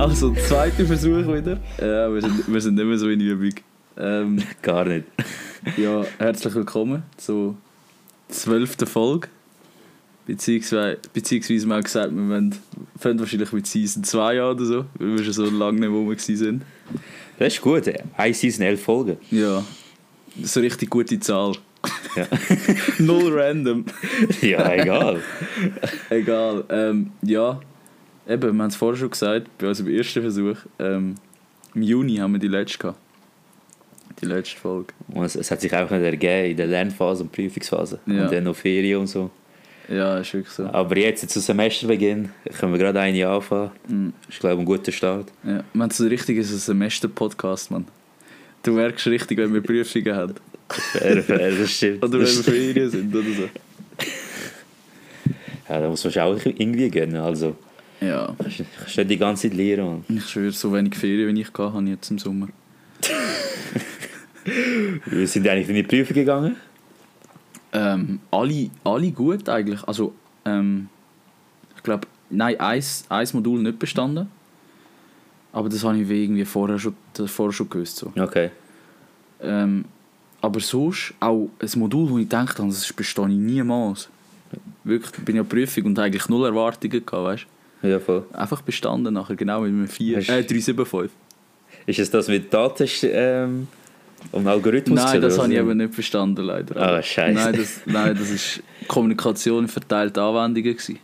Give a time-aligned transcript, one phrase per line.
[0.00, 1.58] Also, zweiter Versuch wieder.
[1.78, 3.52] Ja, wir sind, wir sind nicht mehr so in Übung.
[3.98, 5.04] Ähm, Gar nicht.
[5.76, 7.54] ja, herzlich willkommen zur
[8.30, 9.28] zwölften Folge.
[10.26, 12.54] Beziehungsweise, beziehungsweise wir haben gesagt, wir wollen-
[12.98, 16.36] fangen wahrscheinlich mit Season 2 an oder so, weil wir schon so lange nicht gewesen
[16.36, 16.62] sind.
[17.38, 17.82] Das ist gut.
[18.16, 19.18] Eine Season, elf Folgen.
[19.30, 19.62] Ja,
[20.42, 21.52] so richtig gute Zahl.
[22.16, 22.26] Ja,
[22.98, 23.84] Null random.
[24.40, 25.20] ja egal.
[26.08, 26.64] Egal.
[26.70, 27.60] Ähm, ja,
[28.30, 30.56] eben, wir haben es vorher schon gesagt, bei unserem ersten Versuch.
[30.78, 31.16] Ähm,
[31.74, 32.98] Im Juni haben wir die letzte gehabt.
[34.20, 34.92] Die letzte Folge.
[35.08, 38.00] Und es, es hat sich einfach nicht ergeben in der Lernphase und Prüfungsphase.
[38.06, 38.24] Ja.
[38.24, 39.30] Und dann noch Ferien und so.
[39.88, 40.66] Ja, ist wirklich so.
[40.66, 43.70] Aber jetzt zu Semesterbeginn können wir gerade eine anfangen.
[43.88, 44.12] Mhm.
[44.28, 45.32] Ist, glaube ich, ein guter Start.
[45.42, 47.86] Ja, wir haben so richtig einen Semester-Podcast, Mann.
[48.62, 50.34] Du merkst richtig, wenn wir Prüfungen haben.
[50.68, 52.04] Fair, fair, das stimmt.
[52.04, 53.48] Oder wenn wir Ferien sind oder so.
[55.68, 57.16] Ja, da muss man sich auch irgendwie gönnen.
[57.16, 57.56] Also,
[58.00, 60.04] Ja, kannst nicht die ganze Zeit lernen.
[60.08, 60.16] Mann.
[60.16, 62.48] ich schwöre, so wenig Ferien, wie ich hatte, habe ich jetzt im Sommer.
[65.06, 66.56] Wir sind eigentlich in die Prüfung gegangen.
[67.72, 69.82] Ähm, alle, alle gut eigentlich.
[69.84, 70.88] Also, ähm,
[71.76, 74.28] ich glaube, nein, ein, ein Modul nicht bestanden.
[75.52, 76.94] Aber das habe ich wie irgendwie vorher schon,
[77.26, 77.98] vorher schon gewusst.
[77.98, 78.12] So.
[78.16, 78.50] Okay.
[79.42, 79.84] Ähm,
[80.40, 84.08] aber sonst auch ein Modul, wo ich gedacht habe, das bestehe ich niemals.
[84.84, 87.46] Wirklich, ich bin ja Prüfung und eigentlich null Erwartungen gehabt, weißt
[87.82, 88.24] Ja, voll.
[88.32, 91.10] Einfach bestanden nachher, genau mit einem 4, Hast- äh, 375.
[91.86, 93.68] Ist es das mit Daten ähm,
[94.32, 95.00] und Algorithmus?
[95.02, 96.76] Nein, das habe ich eben nicht verstanden, leider.
[96.76, 97.34] Ah, scheisse.
[97.42, 100.74] Nein, das, nein, das ist Kommunikation verteilte Anwendungen.
[100.76, 100.98] Gewesen.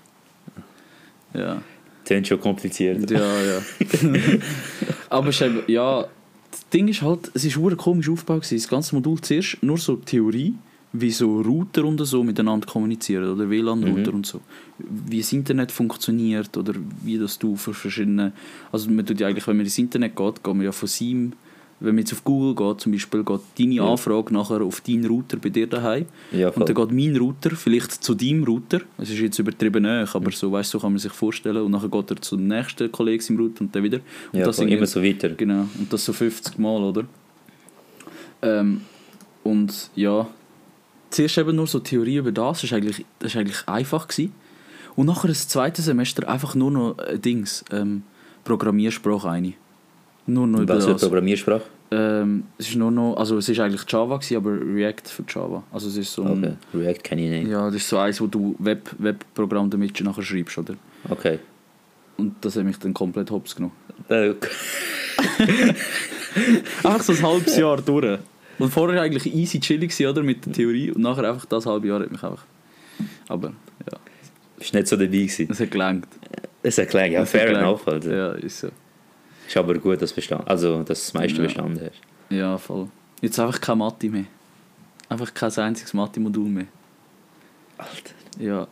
[1.34, 1.62] Ja,
[2.04, 3.10] Tönt schon kompliziert.
[3.10, 3.58] ja, ja.
[5.10, 6.06] Aber es ist eben, ja,
[6.50, 8.46] das Ding ist halt, es ist verdammt komisch aufgebaut.
[8.50, 10.54] Das ganze Modul zuerst nur so Theorie,
[10.92, 14.16] wie so Router und so miteinander kommunizieren oder WLAN-Router Mhm.
[14.16, 14.40] und so.
[14.78, 18.32] Wie das Internet funktioniert oder wie das du für verschiedene...
[18.72, 21.32] Also man tut ja eigentlich, wenn man ins Internet geht, geht man ja von seinem...
[21.78, 23.90] Wenn man jetzt auf Google geht, zum Beispiel, geht deine Ja.
[23.90, 27.92] Anfrage nachher auf deinen Router bei dir daheim Ja, und dann geht mein Router vielleicht
[28.02, 28.80] zu deinem Router.
[28.96, 31.58] Es ist jetzt übertrieben nahe, aber so, weißt, so kann man sich vorstellen.
[31.58, 33.98] Und dann geht er zum nächsten Kollegen im Router und dann wieder.
[34.32, 34.72] Und ja, das voll.
[34.72, 35.28] immer so weiter.
[35.30, 37.04] Genau, und das so 50 Mal, oder?
[38.40, 38.80] Ähm,
[39.42, 40.28] und ja,
[41.16, 44.06] zuerst eben nur so Theorie über das, das war eigentlich, das ist eigentlich einfach.
[44.06, 44.32] Gewesen.
[44.94, 48.02] Und nachher das zweite Semester einfach nur noch äh, Dings, ähm,
[48.44, 49.54] Programmiersprache eine.
[50.26, 51.02] Nur noch über Was für das.
[51.02, 51.62] Programmiersprache?
[51.90, 55.62] Ähm, es ist nur noch, also es ist eigentlich Java gewesen, aber React für Java.
[55.72, 56.52] Also es ist so ein, Okay.
[56.74, 57.50] React kenne ich nicht.
[57.52, 60.74] ja, das ist so eins, wo du Web, Webprogramm damit nachher schreibst, oder?
[61.08, 61.38] Okay.
[62.16, 63.74] Und das hat mich dann komplett hops genommen.
[64.08, 64.34] Äh,
[66.82, 68.18] Einfach so ein halbes Jahr durch.
[68.58, 70.22] Und vorher war eigentlich easy chillig, oder?
[70.22, 70.90] Mit der Theorie.
[70.90, 72.44] Und nachher einfach das halbe Jahr hat mich einfach.
[73.28, 73.48] Aber
[73.90, 73.98] ja,
[74.58, 75.48] Bist nicht so dabei gewesen.
[75.50, 76.08] es hat gelangt.
[76.62, 77.66] Das erklärt ja Es hat fair gelangt.
[77.66, 77.86] enough.
[77.88, 78.10] Also.
[78.10, 78.68] Ja, ist so.
[79.46, 81.44] Ist aber gut, dass du bestand, also dass das meiste Ja.
[81.44, 82.00] bestanden hast.
[82.34, 82.88] Ja, voll.
[83.20, 84.24] Jetzt einfach keine Mathe mehr.
[85.08, 86.66] Einfach kein einziges Mathe-Modul mehr.
[87.78, 88.14] Alter.
[88.40, 88.66] Ja.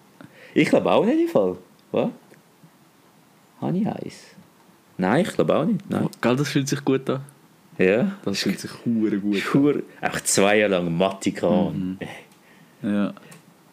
[0.54, 1.56] Ich glaube auch nicht im Fall.
[1.92, 2.08] Was?
[3.60, 4.14] Habe ich eins?
[4.98, 5.88] Nein, ich glaube auch nicht.
[5.88, 6.08] Nein.
[6.20, 7.20] Gell, das fühlt sich gut an.
[7.78, 8.12] Ja.
[8.24, 9.36] Das fühlt sich hure gut.
[9.38, 9.82] Schur.
[10.00, 11.30] Einfach zwei Jahre lang Mathe.
[11.30, 11.98] Mhm.
[12.82, 13.14] Ja.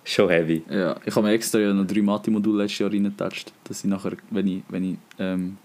[0.03, 0.63] Schon heavy.
[0.69, 4.13] Ja, ich habe mir extra ja noch drei Mathe-Module letztes Jahr reingetatscht, dass ich nachher,
[4.31, 5.57] wenn ich, wenn ich ähm,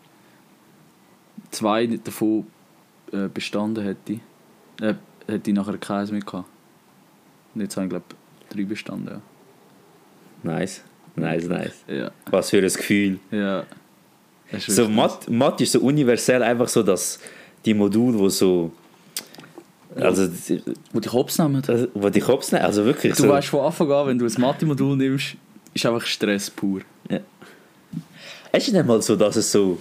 [1.51, 2.47] zwei davon
[3.13, 4.21] äh, bestanden hätte,
[4.83, 4.95] äh,
[5.27, 6.49] hätte ich nachher keins mehr gehabt.
[7.55, 8.05] Und jetzt habe ich glaube
[8.51, 9.21] drei bestanden, ja.
[10.43, 10.83] Nice.
[11.17, 11.85] Nice, nice.
[11.89, 13.19] Ja, Was für ein Gefühl.
[13.31, 13.65] ja.
[14.59, 17.19] So, Mathe ist so universell einfach so, dass
[17.67, 18.73] die Module, wo so.
[19.95, 20.29] Also.
[20.93, 21.63] Wo dich hops nehmen.
[21.67, 23.29] das- wo die Kopf nehmen, also wirklich Du so.
[23.29, 25.37] weißt von Anfang an, wenn du ein Mathe-Modul nimmst,
[25.75, 26.81] ist einfach Stress pur.
[28.53, 29.79] Es ist nicht mal so, dass es so.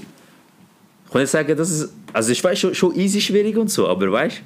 [1.06, 1.94] Ich kann nicht sagen, dass es.
[2.14, 4.42] Also, ich weiß schon, schon easy schwierig und so, aber weißt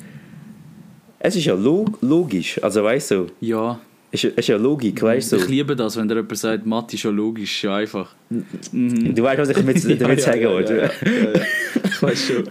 [1.21, 2.61] es ist ja log logisch.
[2.63, 5.35] Also, weißt du, Ja, es ist, ist ja Logik, weißt du.
[5.37, 8.15] ich liebe das, wenn dir jemand sagt, Mathe ist ja logisch, ist ja einfach.
[8.71, 9.13] Mhm.
[9.13, 10.91] Du weißt, was ich damit, damit sagen wollte.
[11.83, 12.49] Ich weiß schon.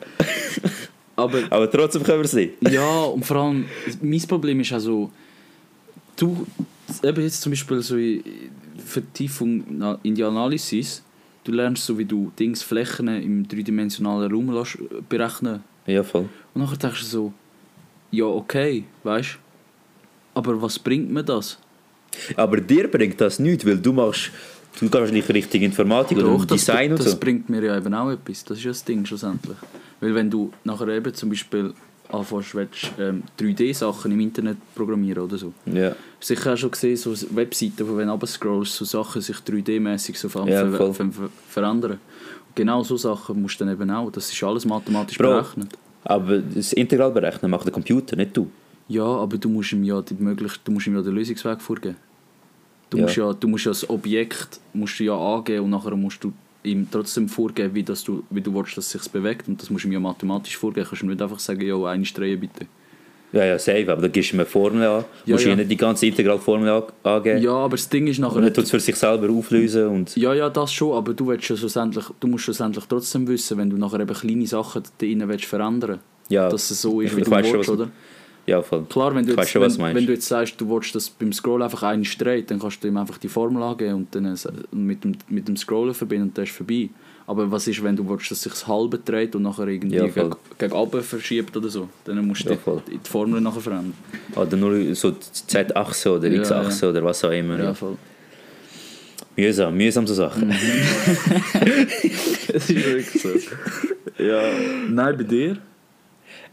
[1.16, 2.52] Aber Aber trotzdem können wir es nicht.
[2.70, 3.64] ja, und vor allem,
[4.00, 5.10] mein Problem ist also,
[6.16, 6.46] du,
[7.02, 8.22] eben jetzt zum Beispiel so in
[8.84, 9.64] Vertiefung
[10.04, 11.02] in die Analysis,
[11.42, 14.64] du lernst so, wie du Dings, Flächen im dreidimensionalen Raum
[15.08, 15.64] berechnen.
[15.86, 16.28] Ja, voll.
[16.54, 17.32] Und nachher denkst du so,
[18.12, 19.38] ja, okay, weißt du,
[20.38, 21.58] aber was bringt mir das?
[22.36, 24.30] Aber dir bringt das nichts, weil du machst.
[24.80, 27.18] Du kannst nicht richtig Informatik oder Doch, das, Design und das so.
[27.18, 28.44] bringt mir ja eben auch etwas.
[28.44, 29.56] Das ist ja das Ding schlussendlich.
[30.00, 31.74] Weil wenn du nachher eben zum Beispiel
[32.10, 35.52] anfängst, willst, ähm, 3D-Sachen im Internet programmieren oder so.
[35.66, 35.94] Ja.
[36.20, 40.28] Sicher auch schon gesehen, so Webseiten, wo wenn du scrollst, so Sachen sich 3D-mäßig so
[40.28, 41.98] ver Ja, ver ver ver verändern.
[42.54, 44.10] genau so Sachen musst du dann eben auch.
[44.12, 45.28] Das ist alles mathematisch Bro.
[45.42, 45.70] berechnet.
[46.04, 48.48] Aber das Integral berechnen macht der Computer, nicht du.
[48.88, 51.96] Ja, aber du musst ihm ja, die möglich, du musst ihm ja den Lösungsweg vorgeben.
[52.90, 53.02] Du, Ja.
[53.04, 56.32] musst ja, du musst ja das Objekt musst du ja angeben und nachher musst du
[56.62, 59.46] ihm trotzdem vorgeben, wie, das du, wie du willst, dass es sich bewegt.
[59.46, 60.86] Und das musst du ihm ja mathematisch vorgeben.
[60.88, 62.66] Kannst du ihm nicht einfach sagen, ja, eine Streihe bitte.
[63.30, 65.04] Ja, ja, safe, aber da gibst du ihm eine Formel an.
[65.26, 65.56] Ja, musst du ja.
[65.56, 67.42] nicht die ganze Integralformel an- angeben.
[67.42, 68.40] Ja, aber das Ding ist Und nachher...
[68.40, 70.16] dann tut es für sich selber auflösen und...
[70.16, 73.68] Ja, ja, das schon, aber du, willst ja schlussendlich, du musst schlussendlich trotzdem wissen, wenn
[73.68, 75.98] du nachher eben kleine Sachen da drin willst verändern
[76.30, 77.90] Ja, dass es so ist, ich- wie du willst, oder?
[78.48, 78.84] Ja voll.
[78.88, 81.62] Klar, wenn du, jetzt, schon, wenn, wenn du jetzt sagst, du willst, dass beim Scrollen
[81.62, 84.36] einfach einen straight, dann kannst du ihm einfach die Formel angeben und dann äh,
[84.72, 86.88] mit dem, mit dem Scrollen verbinden und dann ist vorbei.
[87.26, 90.06] Aber was ist, wenn du willst, dass sich das halbe dreht und nachher irgendwie Ja,
[90.06, 91.88] gegen, gegen oben verschiebt oder so?
[92.06, 92.56] Dann musst du Ja,
[92.88, 93.92] die, die Formel nachher verändern.
[94.34, 97.58] Oder nur so Z-Achse oder Ja, X-Achse oder was auch immer.
[97.58, 97.74] Ja, Ja.
[97.74, 97.96] voll.
[99.36, 100.50] Mühsam, mühsam so Sachen.
[100.50, 100.64] Es
[102.48, 103.28] ist wirklich so.
[104.22, 104.40] ja.
[104.88, 105.58] Nein, bei dir?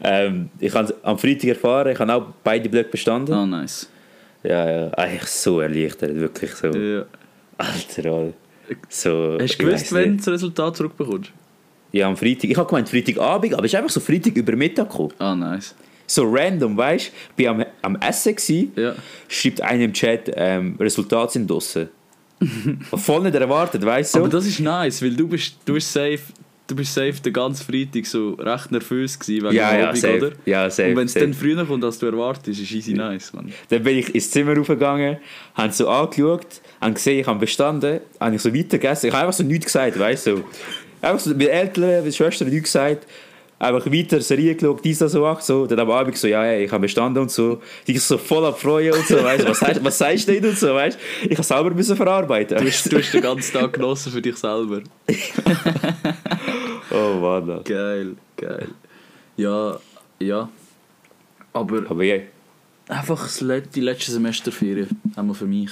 [0.02, 3.34] Ähm, ich habe am Freitag erfahren, ich habe auch beide Blöcke bestanden.
[3.34, 3.88] Ah, nice.
[4.42, 6.68] Ja, ja, eigentlich so erleichtert, wirklich so.
[6.68, 7.04] Ja.
[7.58, 8.32] Alter, Alter.
[8.88, 11.30] So, Hast du gewusst, wenn du das Resultat zurückbekommst?
[11.92, 12.50] Ja, am Freitag.
[12.50, 15.12] Ich habe gemeint Freitagabend, aber es ist einfach so Freitag über Mittag gekommen.
[15.18, 15.74] Ah, nice.
[16.06, 17.06] So random, weißt
[17.36, 17.42] du?
[17.42, 18.94] Ich war am, am Essen, gewesen, Ja.
[19.28, 21.88] schreibt einer im Chat, ähm, Resultate sind draussen.
[22.94, 24.18] Voll nicht erwartet, weißt du?
[24.20, 26.20] Aber das ist nice, weil du bist, du bist safe,
[26.66, 29.98] du bist safe den ganzen Freitag so recht nervös gewesen wegen ja, dem ja, Abend,
[29.98, 30.16] safe.
[30.16, 30.32] oder?
[30.44, 33.52] Ja, safe, Und wenn es dann früher kommt, als du erwartest, ist easy nice, man.
[33.68, 35.18] Dann bin ich ins Zimmer raufgegangen,
[35.54, 36.46] haben so angeschaut,
[36.80, 39.08] haben gesehen, ich habe bestanden, habe ich so weitergegessen.
[39.08, 40.44] Ich habe einfach so nichts gesagt, weißt du.
[41.02, 43.06] Einfach so mit Eltern, mit Schwestern nichts gesagt.
[43.58, 45.66] Einfach weiter Serie geschaut, dies, das, so, ach, so.
[45.66, 47.62] Dann am Abend so, ja, ey, ich habe bestanden und so.
[47.86, 49.48] Die ist so voll am Freuen und so, weißt du.
[49.48, 50.98] Was, sagst- was sagst du denn und so, weißt.
[51.24, 52.58] Ich habe selber müssen verarbeiten.
[52.58, 54.82] Du hast, du hast den ganzen Tag genossen für dich selber.
[56.90, 57.62] oh Mann.
[57.64, 58.68] Geil, geil.
[59.36, 59.78] Ja,
[60.18, 60.48] ja.
[61.52, 62.18] Aber Aber ja,
[62.88, 63.26] einfach
[63.74, 65.70] die letzte Semesterferien, einmal für mich.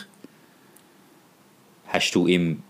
[1.89, 2.63] hast du im,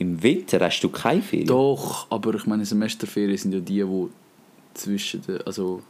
[0.00, 1.48] im Winter hast du keine Ferien?
[1.48, 4.08] Doch, aber ich meine, Semesterferien sind ja die, die
[4.74, 5.82] zwischen den, also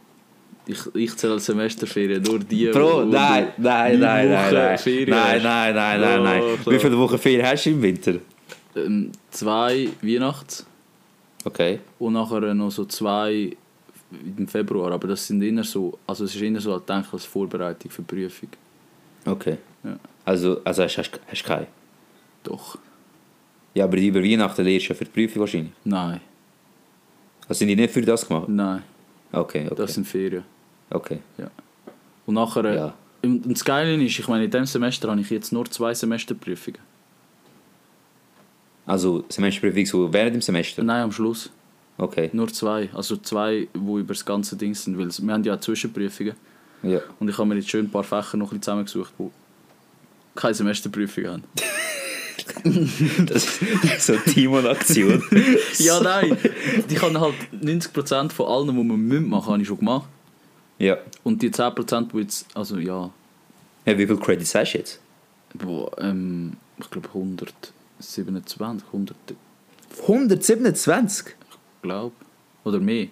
[0.65, 4.77] ich, ich zähle als Semesterferien nur die, Bro, nein, nein, nein, nein, nein.
[4.77, 6.41] Ferien Nein, nein, nein, nein, nein.
[6.63, 6.75] Klar.
[6.75, 8.15] Wie viele Wochen Ferien hast du im Winter?
[8.75, 10.65] Ähm, zwei Weihnachts-
[11.45, 11.79] Okay.
[11.99, 13.55] und nachher noch so zwei
[14.37, 17.91] im Februar, aber das sind eher so, also es ist eher so gedacht als Vorbereitung
[17.91, 18.49] für die Prüfung.
[19.25, 19.57] Okay.
[19.83, 19.97] Ja.
[20.25, 21.67] Also, also hast du keine?
[22.43, 22.77] Doch,
[23.79, 25.71] Ja, aber über Weihnachten lernst du ja für die Prüfung wahrscheinlich.
[25.85, 26.19] nein,
[27.47, 28.49] Also sind die nicht für das gemacht?
[28.49, 28.83] nein,
[29.31, 29.75] Okay, okay.
[29.75, 30.43] das sind Ferien.
[30.89, 31.19] okay.
[32.25, 32.93] Und nachher, Ja.
[33.23, 35.93] und und das Geile ist, ich meine, in diesem Semester habe ich jetzt nur zwei
[35.93, 36.81] Semesterprüfungen.
[38.85, 40.83] Also Semesterprüfung so während dem Semester?
[40.83, 41.49] Nein, am Schluss.
[41.97, 42.29] Okay.
[42.33, 42.89] Nur zwei.
[42.93, 44.97] Also zwei, die über das ganze Ding sind.
[44.97, 46.33] Weil wir haben ja auch Zwischenprüfungen.
[46.83, 46.99] Ja.
[47.19, 49.29] Und ich habe mir jetzt schön ein paar Fächer noch ein bisschen zusammengesucht, die
[50.35, 51.43] keine Semesterprüfung haben.
[53.25, 55.23] Das ist so Timon-Aktion.
[55.77, 56.37] ja, nein.
[56.87, 60.07] Ich habe halt 90% von allen, die man machen müssen, habe ich schon gemacht.
[60.77, 60.97] ja.
[61.23, 63.09] Und die 10%, die jetzt, also ja,
[63.89, 63.97] ja.
[63.97, 64.99] Wie viele Credits hast du jetzt?
[65.53, 69.15] boah, ähm, ich glaube 127, 100,
[70.01, 71.35] 127?
[71.81, 72.13] glaube
[72.63, 73.07] Oder mehr.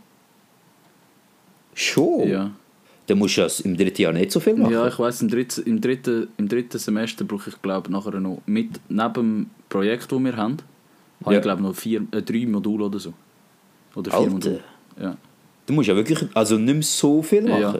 [1.73, 2.27] Schon?
[2.29, 2.51] Ja.
[3.07, 4.73] Dann musst du ja im dritten Jahr nicht so viel machen.
[4.73, 8.41] Ja, ich weiß im dritten, im, dritten, im dritten Semester brauche ich glaube nachher noch
[8.45, 10.57] mit neben dem Projekt, das wir haben,
[11.23, 11.39] habe Ja.
[11.39, 13.13] ich glaube noch vier, äh, drei Module oder so.
[13.95, 14.31] Oder vier Alter.
[14.31, 14.59] Module.
[15.01, 15.17] Ja.
[15.65, 17.61] Du musst ja wirklich also nicht mehr so viel machen.
[17.61, 17.79] ja.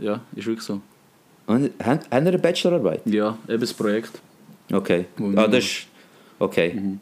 [0.00, 0.80] ja, ist wirklich so.
[1.46, 3.02] Und Haben haben wir eine Bachelorarbeit?
[3.06, 4.20] Ja, eben das Projekt.
[4.72, 5.06] Okay.
[5.36, 5.86] Ah, das ist...
[6.38, 6.74] Okay.
[6.74, 7.00] Mhm.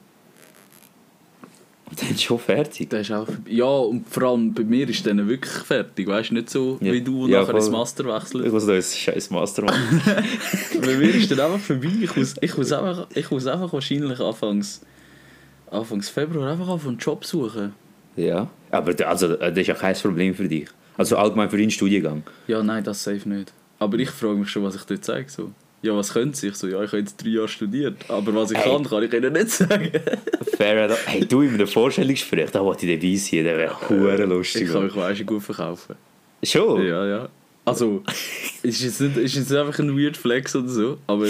[1.88, 2.92] Und dann ist schon fertig.
[2.92, 6.06] Ist auch, ja, und vor allem bei mir ist der wirklich fertig.
[6.06, 6.92] Weißt du, nicht so Ja.
[6.92, 7.72] wie du Ja, nachher ins voll.
[7.78, 8.52] Master Ich wechselst.
[8.52, 10.02] muss noch ein scheiß Master machen.
[10.82, 11.88] Bei mir ist der einfach vorbei.
[12.02, 14.82] Ich muss, ich muss, einfach, ich muss einfach wahrscheinlich anfangs,
[15.70, 17.72] anfangs Februar einfach auf einen Job suchen.
[18.16, 18.48] ja.
[18.70, 20.68] Aber da- also, das ist ja kein Problem für dich.
[20.98, 22.22] Also allgemein für deinen Studiengang.
[22.48, 23.50] Ja, nein, das safe nicht.
[23.78, 25.24] Aber ich frage mich schon, was ich dort sage.
[25.28, 25.52] So.
[25.80, 26.48] Ja, was können sie?
[26.48, 27.96] Ich so, ja, ich habe jetzt drei Jahre studiert.
[28.08, 28.64] Aber was ich Ey.
[28.64, 29.90] kann, kann ich ihnen nicht sagen.
[30.56, 31.06] Fair enough.
[31.06, 34.62] Hey, du in einem Vorstellungsgespräch, da wollte ich dabei sein, das wäre hure lustig.
[34.62, 35.94] Ich kann mich weißt, gut verkaufen.
[36.42, 36.84] Schon?
[36.84, 37.28] Ja, ja.
[37.64, 38.02] Also,
[38.62, 41.26] ist jetzt nicht, ist jetzt einfach ein weird Flex oder so, aber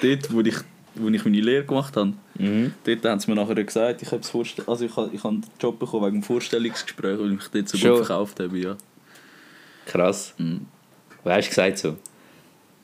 [0.00, 0.56] dort, wo ich,
[0.94, 2.72] wo ich meine Lehre gemacht habe, Mhm.
[2.84, 4.22] dort haben sie mir nachher gesagt, ich habe
[4.66, 7.68] also ich habe, ich habe den Job bekommen wegen dem Vorstellungsgespräch, weil ich mich dort
[7.68, 7.90] so Schon.
[7.90, 8.76] gut verkauft habe, ja.
[9.86, 10.34] Krass.
[10.38, 10.66] Mhm.
[11.24, 11.96] Was hast du gesagt so?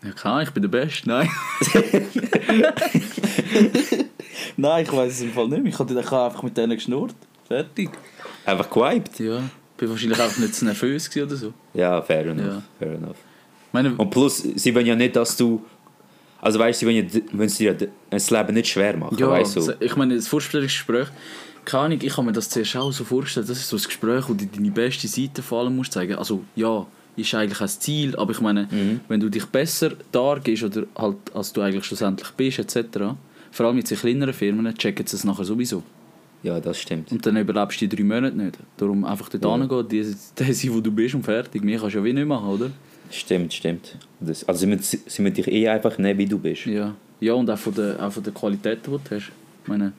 [0.04, 1.28] Ja klar, ich bin der Beste, nein.
[4.56, 5.72] Nein, ich weiß es im Fall nicht mehr.
[5.72, 7.14] Ich habe einfach mit denen geschnurrt.
[7.46, 7.90] Fertig.
[8.44, 9.18] Einfach gewiped?
[9.20, 9.42] Ja.
[9.76, 11.52] Ich war wahrscheinlich einfach nicht zu nervös oder so.
[11.74, 12.46] Ja, fair enough.
[12.46, 12.62] Ja.
[12.78, 13.16] Fair enough.
[13.68, 15.64] Ich meine, Und plus, sie wollen ja nicht, dass du.
[16.40, 19.16] Also weißt du, sie wollen, ja, wollen sie dir ja das Leben nicht schwer machen.
[19.18, 19.60] ja, weißt du?
[19.60, 21.08] so- ich meine, das Vorstellungsgespräch,
[21.64, 24.28] keine Ahnung, ich habe mir das zuerst auch so vorgestellt, das ist so ein Gespräch,
[24.28, 26.14] wo du deine beste Seite vor allem musst zeigen.
[26.14, 26.86] Also ja,
[27.18, 29.00] ist eigentlich ein Ziel, aber ich meine, Mhm.
[29.08, 33.14] wenn du dich besser dargehst oder halt, als du eigentlich schlussendlich bist, etc.,
[33.50, 35.82] vor allem jetzt in kleineren Firmen, checken sie es nachher sowieso.
[36.42, 37.10] Ja, das stimmt.
[37.10, 38.58] Und dann überlebst du die drei Monate nicht.
[38.76, 39.56] Darum einfach dort Ja.
[39.58, 41.64] hingehen, die, die sein, wo du bist und fertig.
[41.64, 42.70] Mehr kannst du ja wie nicht machen, oder?
[43.10, 43.96] Stimmt, stimmt.
[44.20, 46.66] Das, also sie müssen, sie müssen dich eh einfach nehmen, wie du bist.
[46.66, 46.94] Ja.
[47.20, 49.32] Ja, und auch von der, auch von der Qualität, die du hast.
[49.62, 49.92] Ich meine,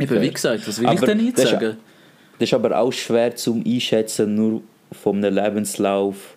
[0.00, 1.76] eben, wie gesagt, was will ich Aber denn jetzt sagen?
[2.38, 6.36] Das ist aber auch schwer zum Einschätzen, nur vom Lebenslauf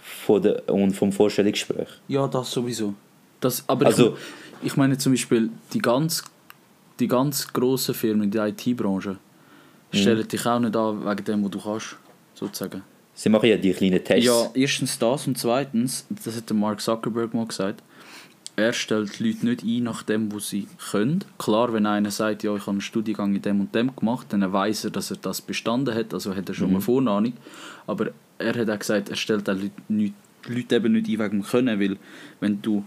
[0.00, 1.88] von der, und vom Vorstellungsgespräch.
[2.08, 2.94] Ja, das sowieso.
[3.40, 4.16] Das, aber Also-
[4.62, 6.22] ich, ich meine zum Beispiel, die ganz,
[7.00, 9.16] die ganz grossen Firmen in der IT-Branche
[9.92, 9.96] Mhm.
[9.98, 11.96] stellen dich auch nicht an wegen dem, was du kannst,
[12.34, 12.82] sozusagen.
[13.14, 14.26] Sie machen ja die kleinen Tests.
[14.26, 17.80] Ja, erstens das und zweitens, das hat der Mark Zuckerberg mal gesagt,
[18.56, 21.24] er stellt die Leute nicht ein nach dem, was sie können.
[21.38, 24.52] Klar, wenn einer sagt, ja, ich habe einen Studiengang in dem und dem gemacht, dann
[24.52, 27.32] weiß er, dass er das bestanden hat, also hat er schon mal Vorahnung.
[27.86, 30.14] Aber er hat auch gesagt, er stellt auch Leute, nicht,
[30.46, 31.96] Leute eben nicht ein wegen dem Können, weil
[32.40, 32.84] wenn du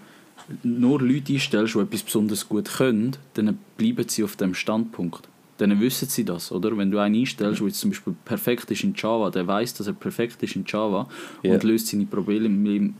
[0.63, 5.27] nur Leute einstellst, die etwas besonders gut können, dann bleiben sie auf dem Standpunkt.
[5.57, 6.77] Dann wissen sie das, oder?
[6.77, 9.87] Wenn du einen einstellst, der jetzt zum Beispiel perfekt ist in Java, der weiß, dass
[9.87, 11.09] er perfekt ist in Java
[11.41, 11.53] Ja.
[11.53, 12.93] und löst seine Probleme,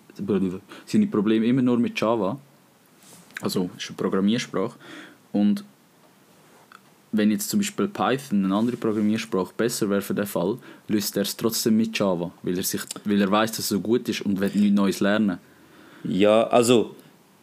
[0.86, 2.40] seine Probleme immer nur mit Java.
[3.42, 4.76] Also, ist eine Programmiersprache.
[5.32, 5.64] Und
[7.12, 11.24] wenn jetzt zum Beispiel Python, eine andere Programmiersprache, besser wäre für den Fall, löst er
[11.24, 14.22] es trotzdem mit Java, weil er, sich, weil er weiß, dass es so gut ist
[14.22, 15.38] und will nichts Neues lernen.
[16.04, 16.96] Ja, also,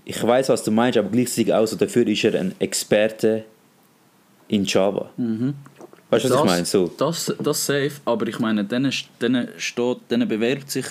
[0.05, 3.45] ich weiß, was du meinst, aber gleichzeitig auch so, dafür ist er ein Experte
[4.49, 5.11] in Java.
[6.11, 6.65] Weißt du, was ich meine?
[6.65, 6.93] So.
[6.99, 10.87] Das, das safe, aber ich meine, denen, denen steht, denen bewerbt sich,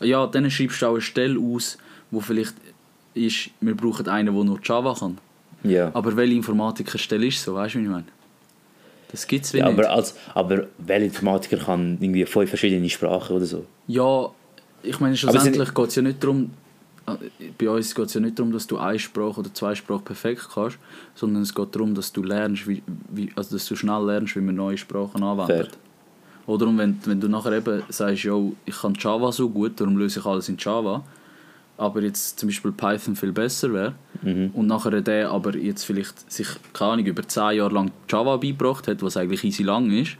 [0.00, 1.78] ja, denen schreibst du auch eine Stelle aus,
[2.10, 2.54] wo vielleicht
[3.14, 5.18] ist, wir brauchen einen, der nur Java kann.
[5.64, 5.90] Ja.
[5.94, 8.04] Aber welche Informatikerstelle ist so, weißt du, wie ich meine?
[9.10, 9.78] Das gibt es ja nicht.
[9.78, 13.64] aber, als, aber welcher Informatiker kann irgendwie fünf verschiedene Sprachen oder so?
[13.86, 14.28] Ja,
[14.82, 16.50] ich meine, schlussendlich geht es ja nicht darum,
[17.06, 20.04] äh, bei uns geht es ja nicht darum, dass du eine Sprache oder zwei Sprachen
[20.04, 20.78] perfekt kannst,
[21.14, 24.40] sondern es geht darum, dass du lernst, wie, wie, also dass du schnell lernst, wie
[24.40, 25.70] man neue Sprachen anwendet.
[25.70, 25.78] Fair.
[26.46, 29.96] Oder und wenn, wenn du nachher eben sagst, yo, ich kann Java so gut, darum
[29.98, 31.04] löse ich alles in Java,
[31.78, 34.50] aber jetzt zum Beispiel Python viel besser wäre Mhm.
[34.52, 38.88] und nachher der aber jetzt vielleicht sich, keine Ahnung, über 10 Jahre lang Java beigebracht
[38.88, 40.16] hat, was eigentlich easy lang ist,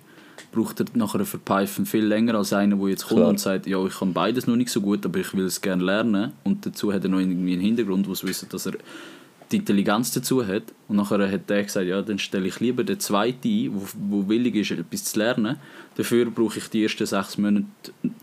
[0.52, 3.28] braucht er nachher für Python viel länger als einer, der jetzt kommt Klar.
[3.30, 5.82] und sagt, ja, ich kann beides noch nicht so gut, aber ich will es gerne
[5.82, 8.74] lernen und dazu hat er noch irgendwie einen Hintergrund, wo es wissen, dass er
[9.50, 13.00] die Intelligenz dazu hat und nachher hat der gesagt, ja, dann stelle ich lieber den
[13.00, 15.56] zweiten ein, wo, wo willig ist, etwas zu lernen.
[15.96, 17.66] Dafür brauche ich die ersten sechs Monate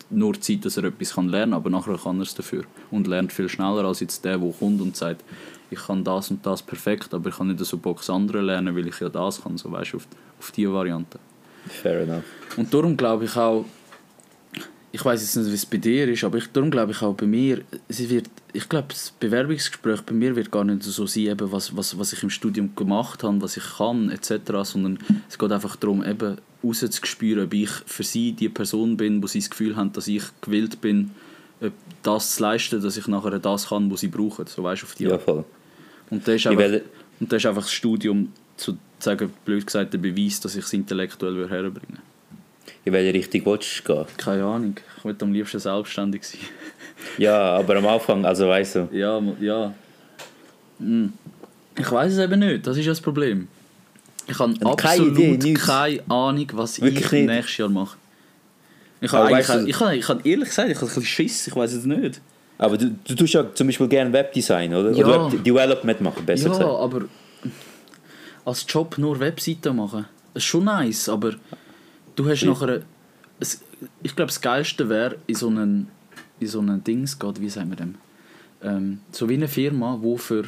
[0.09, 3.07] nur Zeit, dass er etwas kann lernen kann, aber nachher kann er es dafür und
[3.07, 5.23] lernt viel schneller als jetzt der, der kommt und sagt,
[5.71, 8.87] ich kann das und das perfekt, aber ich kann nicht so Box andere lernen, weil
[8.87, 10.07] ich ja das kann, so weißt du, auf,
[10.39, 11.19] auf diese Variante.
[11.67, 12.23] Fair enough.
[12.57, 13.65] Und darum glaube ich auch,
[14.95, 17.13] ich weiß jetzt nicht, wie es bei dir ist, aber ich, darum glaube ich auch
[17.15, 21.23] bei mir, sie wird, ich glaube, das Bewerbungsgespräch bei mir wird gar nicht so sein,
[21.23, 24.97] eben, was, was, was ich im Studium gemacht habe, was ich kann, etc., sondern
[25.27, 29.39] es geht einfach darum, eben rauszuspüren, ob ich für sie die Person bin, wo sie
[29.39, 31.11] das Gefühl haben, dass ich gewillt bin,
[32.01, 34.95] das zu leisten, dass ich nachher das kann, was sie brauchen, so weißt du, auf
[34.95, 35.23] die Ja, Art.
[35.23, 35.43] voll.
[36.09, 36.83] Und das ist einfach, will-
[37.19, 40.71] und das ist einfach das Studium, zu sagen, blöd gesagt, der Beweis, dass ich es
[40.71, 41.99] intellektuell würde herbringen
[42.83, 44.05] In welche Richtung willst du gehen?
[44.17, 44.75] Keine Ahnung.
[44.97, 46.41] Ich würde am liebsten selbstständig sein.
[47.17, 48.89] Ja, aber am Anfang, also weißt du.
[48.91, 49.73] ja, ja.
[50.79, 51.13] Hm.
[51.77, 52.65] Ich weiß es eben nicht.
[52.65, 53.47] Das ist ja das Problem.
[54.27, 55.65] Ich habe keine absolut Idee, nichts.
[55.67, 57.97] keine Ahnung, was Wirklich ich nächstes Jahr mache.
[59.01, 61.47] Ich habe, weißt du- ich, habe, ich habe ehrlich gesagt, ich habe ein bisschen Schiss.
[61.47, 62.21] Ich weiß es nicht.
[62.57, 64.91] Aber du, du tust ja zum Beispiel gerne Webdesign, oder?
[64.91, 65.05] Ja.
[65.05, 66.69] Oder Web Development machen, besser ja, gesagt.
[66.69, 67.01] aber
[68.45, 71.33] als Job nur Webseiten machen, ist schon nice, aber
[72.15, 72.49] du hast Ja.
[72.51, 72.81] nachher...
[73.39, 73.61] Es,
[74.01, 75.89] ich glaube, das Geilste wäre, in so einen,
[76.39, 77.95] in so einen Dings geht, wie sagen wir dem?
[78.61, 80.45] Ähm, so wie eine Firma, wo für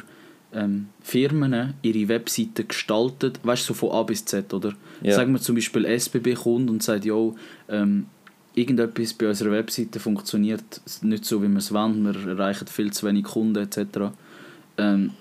[0.52, 4.72] ähm, Firmen ihre Webseiten gestaltet, weißt du, so von A bis Z, oder?
[5.02, 5.14] Ja.
[5.14, 7.36] Sagen wir zum Beispiel, SBB kommt und sagt, jo,
[7.68, 8.06] ähm,
[8.54, 13.06] irgendetwas bei unserer Webseite funktioniert nicht so, wie wir es wollen, wir erreichen viel zu
[13.06, 14.10] wenig Kunden etc.
[14.78, 15.12] Ähm,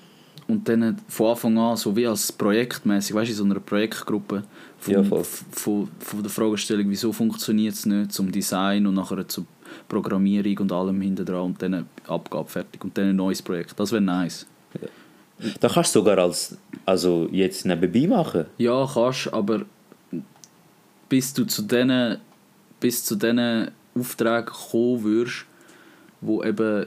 [0.48, 4.44] und dann von Anfang an, so wie als projektmäßig, weißt du, in so einer Projektgruppe,
[4.80, 9.46] von, Ja, von, von der Fragestellung, wieso funktioniert es nicht, zum Design und nachher zur
[9.88, 13.78] Programmierung und allem hinten dran und dann Abgabe fertig und dann ein neues Projekt.
[13.78, 14.46] Das wäre nice.
[15.60, 18.46] Da kannst du sogar als also jetzt nebenbei machen?
[18.58, 19.66] Ja, kannst, aber
[21.10, 22.18] bis du zu diesen,
[22.80, 25.46] bis zu diesen Aufträgen kommen würdest,
[26.22, 26.86] wo eben,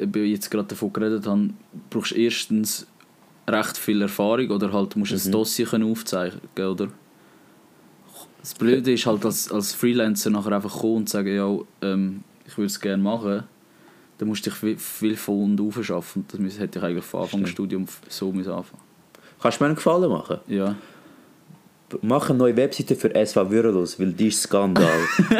[0.00, 1.56] eben jetzt gerade davon geredet haben,
[1.90, 2.86] brauchst du erstens
[3.52, 6.88] recht viel Erfahrung oder halt musst ein Dossier können aufzeichnen oder?
[8.40, 12.56] Das Blöde ist halt als, als Freelancer nachher einfach kommen und sagen, ja, ähm, ich
[12.56, 13.44] würde es gerne machen.
[14.18, 16.24] Dann musst du dich viel- von und auf schaffen.
[16.30, 18.64] Das hätte ich eigentlich von Anfang des Studiums so anfangen.
[19.40, 20.38] Kannst du mir einen Gefallen machen?
[20.46, 20.74] Ja.
[22.02, 24.86] Mach eine neue Webseite für SV Würrelos, weil die ist Skandal.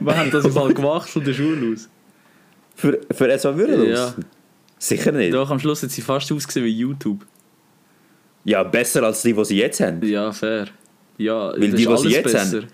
[0.00, 1.88] Wir haben das im Fall gemacht von der Schule aus.
[2.74, 3.88] für, für SV Würrelos?
[3.88, 4.14] Ja.
[4.86, 5.34] Sicher nicht.
[5.34, 7.26] Doch, am Schluss hat sie fast ausgesehen wie YouTube.
[8.44, 10.00] Ja, besser als die, die sie jetzt haben.
[10.06, 10.68] Ja, fair.
[11.18, 12.58] Ja, Weil das die, ist die sie jetzt besser.
[12.62, 12.68] haben,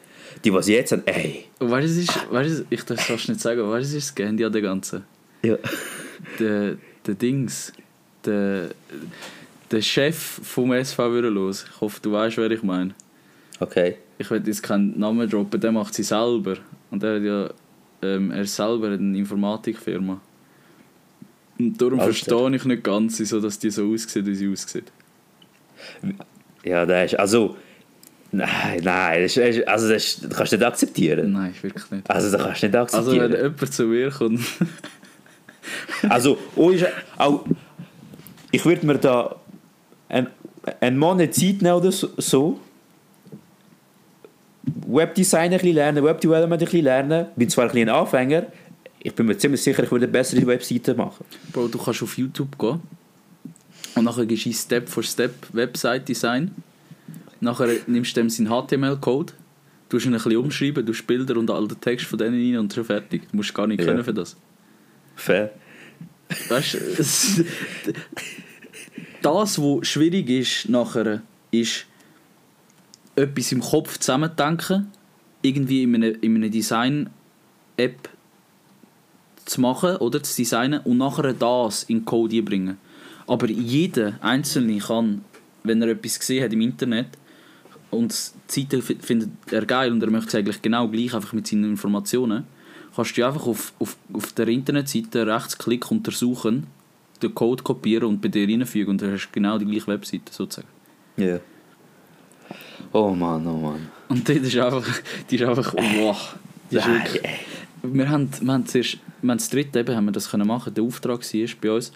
[0.45, 1.45] die, die sie jetzt haben, ey.
[1.59, 4.19] Und weißt du, ist, weißt du, ich darf es fast nicht sagen, weißt du, ist
[4.19, 5.05] das Handy an der ganzen.
[5.43, 5.57] Ja.
[6.39, 6.77] Der,
[7.07, 7.73] der Dings,
[8.25, 8.69] der,
[9.71, 12.95] der Chef vom SV Würrelos, ich hoffe, du weißt, wer ich meine.
[13.59, 13.97] Okay.
[14.19, 16.57] Ich will jetzt keinen Namen droppen, der macht sie selber.
[16.91, 17.51] Und er, hat ja,
[18.03, 20.21] ähm, er selber eine Informatikfirma.
[21.63, 22.13] Und darum Alter.
[22.13, 24.91] verstehe ich nicht ganz, wieso dass die so aussieht, wie sie aussieht.
[26.65, 27.57] Ja, das ist, also...
[28.35, 31.33] Nein, nein, das ist, also das, ist, das kannst du nicht akzeptieren.
[31.33, 32.11] Nein, wirklich nicht.
[32.11, 33.53] Also das kannst du nicht Also wenn akzeptieren.
[33.53, 34.41] jemand zu mir kommt...
[36.09, 36.73] Also, oh,
[37.19, 37.45] auch,
[38.51, 39.37] ich würde mir da
[40.09, 40.27] einen,
[40.81, 42.59] einen Monat Zeit nehmen oder so.
[44.87, 47.27] Webdesign ein bisschen lernen, Webdevelopment ein bisschen lernen.
[47.37, 48.47] Bin zwar ein bisschen ein Anfänger,
[49.05, 51.25] ich bin mir ziemlich sicher, ich würde eine bessere Webseite machen.
[51.53, 52.81] Bro, du kannst auf YouTube gehen
[53.95, 56.51] und nachher gehst du Step for Step Website Design.
[57.41, 59.33] Nachher nimmst du dem seinen HTML-Code,
[59.89, 62.73] tust ihn ein bisschen umschreiben, tust Bilder und all den Text von denen rein und
[62.73, 63.23] schon fertig.
[63.31, 63.87] Du musst gar nicht Ja.
[63.87, 64.37] können für das.
[65.17, 65.53] Fair.
[66.49, 67.45] Weißt du,
[69.23, 71.87] das, was schwierig ist nachher, ist
[73.17, 74.91] etwas im Kopf zusammendenken,
[75.43, 78.09] irgendwie in einer, in einer Design-App
[79.45, 82.79] zu machen oder zu designen und nachher das in Code einbringen.
[83.27, 85.25] Aber jeder Einzelne kann,
[85.65, 87.09] wenn er etwas gesehen hat im Internet
[87.91, 88.13] und
[88.55, 91.47] die Seite fi- findet er geil und er möchte es eigentlich genau gleich einfach mit
[91.47, 92.45] seinen Informationen,
[92.95, 96.67] kannst du einfach auf, auf, auf der Internetseite rechtsklick untersuchen,
[97.23, 100.33] den Code kopieren und bei dir reinfügen und dann hast du genau die gleiche Webseite
[100.33, 100.69] sozusagen.
[101.17, 101.39] Ja.
[102.93, 103.89] Oh Mann, oh Mann.
[104.09, 104.85] Und das ist einfach,
[105.31, 106.35] die ist einfach, wow.
[106.71, 107.23] Die ist wirklich,
[107.83, 110.75] wir haben, wir haben zuerst, wir haben das dritte eben, haben wir das können machen.
[110.75, 111.93] Der Auftrag war bei uns,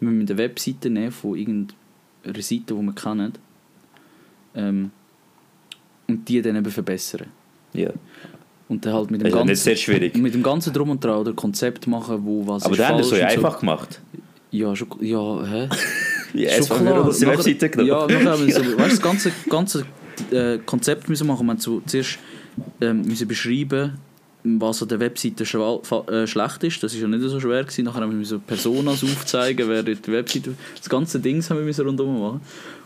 [0.00, 3.32] wir müssen eine Webseite nehmen von irgendeiner Seite, die wir kennen.
[4.54, 4.90] Ähm,
[6.08, 7.26] und die dann eben verbessern.
[7.72, 7.90] Ja.
[8.68, 10.16] Und dann halt mit dem ja ganzen, sehr schwierig.
[10.16, 12.98] mit dem ganzen Drum und Dran oder Konzept machen, wo was Aber ist dann haben
[12.98, 14.00] das so einfach gemacht.
[14.50, 15.68] Ja, schon, ja, hä?
[16.34, 17.88] Ja, Schon mir die Nachher- Webseite genommen.
[17.88, 19.86] Ja, nachher haben wir so, weißt, das ganze, ganze
[20.30, 21.46] äh, Konzept müssen machen.
[21.46, 22.18] Wir haben so zuerst
[22.80, 23.92] ähm, müssen beschreiben,
[24.58, 26.82] was an der Webseite äh, schlecht ist.
[26.82, 27.84] Das ist ja nicht so schwer gewesen.
[27.84, 30.54] Nachher haben wir müssen Personas aufzeigen, wer die Webseite...
[30.76, 32.40] Das ganze Ding haben wir rundum machen.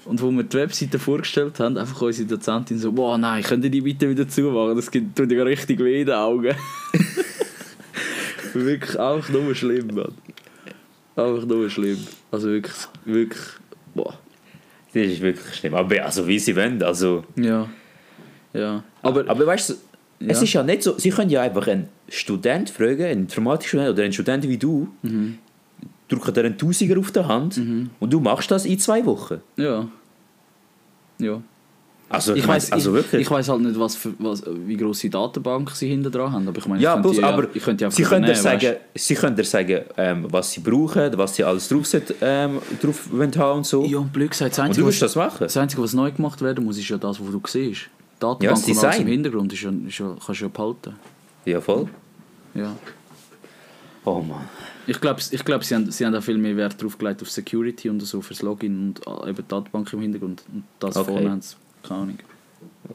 [0.04, 3.70] Und wo wir die Webseite vorgestellt haben, einfach unsere Dozentin so, wow, nein, könnt ihr
[3.70, 4.76] die bitte wieder zumachen?
[4.76, 6.54] Das tut dir richtig weh in den Augen.
[8.54, 10.14] wirklich einfach nur schlimm, Mann.
[11.16, 11.98] Einfach nur schlimm.
[12.30, 13.42] Also wirklich, wirklich,
[13.94, 14.18] boah.
[14.92, 15.74] Das ist wirklich schlimm.
[15.74, 17.24] Aber also wie sie wollen, also...
[17.36, 17.68] Ja.
[18.52, 18.82] Ja.
[19.02, 19.74] Aber, Aber weißt du,
[20.20, 20.42] es Ja.
[20.44, 24.12] ist ja nicht so, sie können ja einfach einen Student fragen, einen Informatikstudent oder einen
[24.12, 25.38] Student wie du, Mhm.
[26.08, 27.60] drücken dir einen Tausiger auf der Hand
[28.00, 29.40] und du machst das in zwei Wochen.
[29.56, 29.86] ja.
[31.18, 31.42] Ja.
[32.12, 33.20] Also, Ich ich weiß also ich, wirklich.
[33.22, 36.58] ich weiß halt nicht, was für, was, wie grosse Datenbank sie hinter dran haben, aber
[36.58, 39.36] ich meine, ja, ich bloß, die, aber ich könnte sie können dir sagen, sie können
[39.36, 43.66] dir sagen ähm, was sie brauchen, was sie alles drauf, sind, ähm, drauf haben und
[43.66, 43.84] so.
[43.84, 45.36] Ja, und blöd gesagt, das und Einzige, du willst was, das machen.
[45.44, 47.82] das Einzige, was neu gemacht werden muss, ist ja das, was du siehst.
[48.20, 49.00] Die Ja, Datenbank das und alles Design.
[49.02, 50.94] im Hintergrund ist ja, ist ja, kannst du ja behalten.
[51.46, 51.88] Ja, voll.
[52.54, 52.76] Ja.
[54.04, 54.48] Oh Mann.
[54.86, 57.30] Ich glaube, ich glaub, sie, haben, sie haben auch viel mehr Wert drauf gelegt auf
[57.30, 60.42] Security und so fürs Login und äh, eben Datenbank im Hintergrund.
[60.52, 61.12] Und das Okay.
[61.12, 62.18] vorne haben sie, keine Ahnung.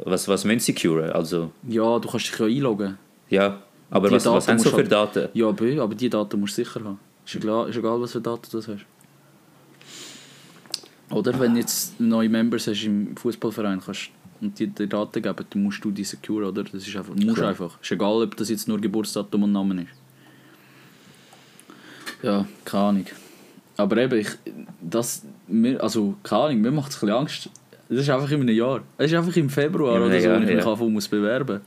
[0.03, 1.11] Was, was müssen sie securen?
[1.11, 2.97] Also, Ja, du kannst dich ja einloggen.
[3.29, 3.61] ja.
[3.91, 5.29] Aber Die was, was haben sie so für halt- Daten?
[5.33, 6.99] Ja, bö, aber die Daten musst du sicher haben.
[7.23, 8.85] Ist egal, ist egal was für Daten du hast.
[11.11, 14.09] Oder wenn du jetzt neue Members hast im Fußballverein kannst
[14.41, 16.63] und die die Daten geben, dann musst du die secure, oder?
[16.63, 17.49] Das ist einfach, musst Klar.
[17.49, 17.81] einfach.
[17.81, 19.89] Ist egal, ob das jetzt nur Geburtsdatum und Name ist.
[22.23, 23.05] Ja, keine Ahnung.
[23.77, 24.29] Aber eben, ich,
[24.81, 27.49] das, mir, also keine Ahnung, mir macht es ein bisschen Angst.
[27.89, 28.81] Das ist einfach in einem Jahr.
[28.97, 30.71] Es ist einfach im Februar einem oder so, Jahr, wenn ich mich ja.
[30.71, 31.61] anfangen muss bewerben.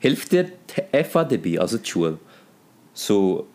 [0.00, 2.18] Hilft dir die FA dabei, also die Schule,
[2.94, 3.46] so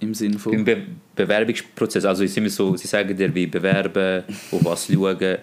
[0.00, 0.52] Im Sinne von...
[0.52, 5.38] Im Be Bewerbungsprozess, also ist immer so, sie sagen dir, wie bewerben, auf was schauen.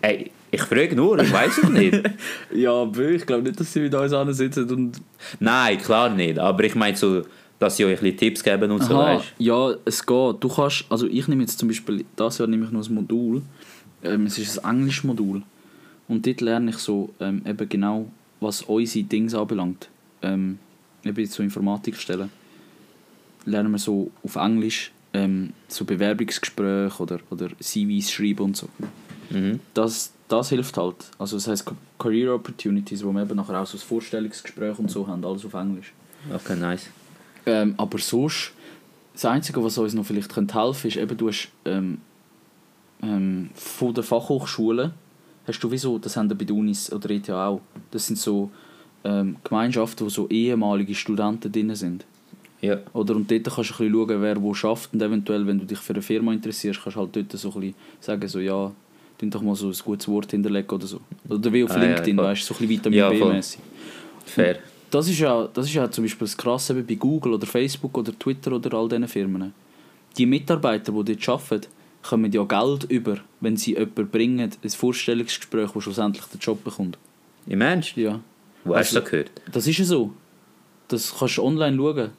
[0.00, 2.10] Ey, ich frage nur, ich weiß es nicht.
[2.54, 5.00] ja, aber ich glaube nicht, dass sie mit uns sitzen und...
[5.40, 7.22] Nein, klar nicht, aber ich meine so,
[7.58, 10.36] dass sie euch ein bisschen Tipps geben und so, Aha, weißt ja, es geht.
[10.40, 13.42] Du kannst, also ich nehme jetzt zum Beispiel, das Jahr nehme ich noch ein Modul,
[14.02, 15.42] ähm, es ist ein Englisch-Modul
[16.06, 19.88] und dort lerne ich so ähm, eben genau, was unsere Dinge anbelangt.
[20.22, 20.58] Ähm,
[21.04, 22.30] eben so Informatikstellen
[23.44, 28.68] lernen wir so auf Englisch ähm, so Bewerbungsgespräche oder, oder CVs schreiben und so.
[29.30, 29.60] Mhm.
[29.74, 30.96] Das, das hilft halt.
[31.18, 35.06] Also das heißt Career Opportunities, wo wir eben nachher auch so ein Vorstellungsgespräch und so
[35.06, 35.92] haben, alles auf Englisch.
[36.32, 36.88] Okay, nice.
[37.46, 38.52] Ähm, aber sonst,
[39.14, 41.98] das Einzige, was uns noch vielleicht helfen könnte, ist eben, du hast ähm,
[43.02, 44.92] ähm, von der Fachhochschule,
[45.46, 47.60] hast du wieso, das haben bei Unis oder ETH auch,
[47.90, 48.50] das sind so
[49.04, 52.04] ähm, Gemeinschaften, wo so ehemalige Studenten drin sind.
[52.60, 52.78] Ja.
[52.92, 55.64] Oder, und dort kannst du ein bisschen schauen, wer wo schafft und eventuell, wenn du
[55.64, 58.72] dich für eine Firma interessierst, kannst du halt dort so ein bisschen sagen, so, ja,
[59.18, 61.00] tun doch mal so ein gutes Wort hinterlegen oder so.
[61.28, 62.24] Oder wie auf Ah, ja, LinkedIn, voll.
[62.24, 63.10] weißt du, so ein bisschen Vitamin Ja.
[63.10, 63.60] B-mäßig.
[64.24, 64.58] Fair.
[64.90, 68.16] Das ist ja, das ist ja zum Beispiel das Krasse bei Google oder Facebook oder
[68.18, 69.52] Twitter oder all diesen Firmen.
[70.16, 71.66] Die Mitarbeiter, die dort arbeiten,
[72.02, 76.96] kommen ja Geld über, wenn sie jemanden bringen, ein Vorstellungsgespräch, wo schlussendlich den Job bekommt.
[77.46, 77.96] Im Ernst?
[77.96, 78.20] Ja.
[78.64, 79.30] Wo hast du Also- das gehört?
[79.52, 80.12] Das ist ja so.
[80.88, 82.10] Das kannst du online schauen.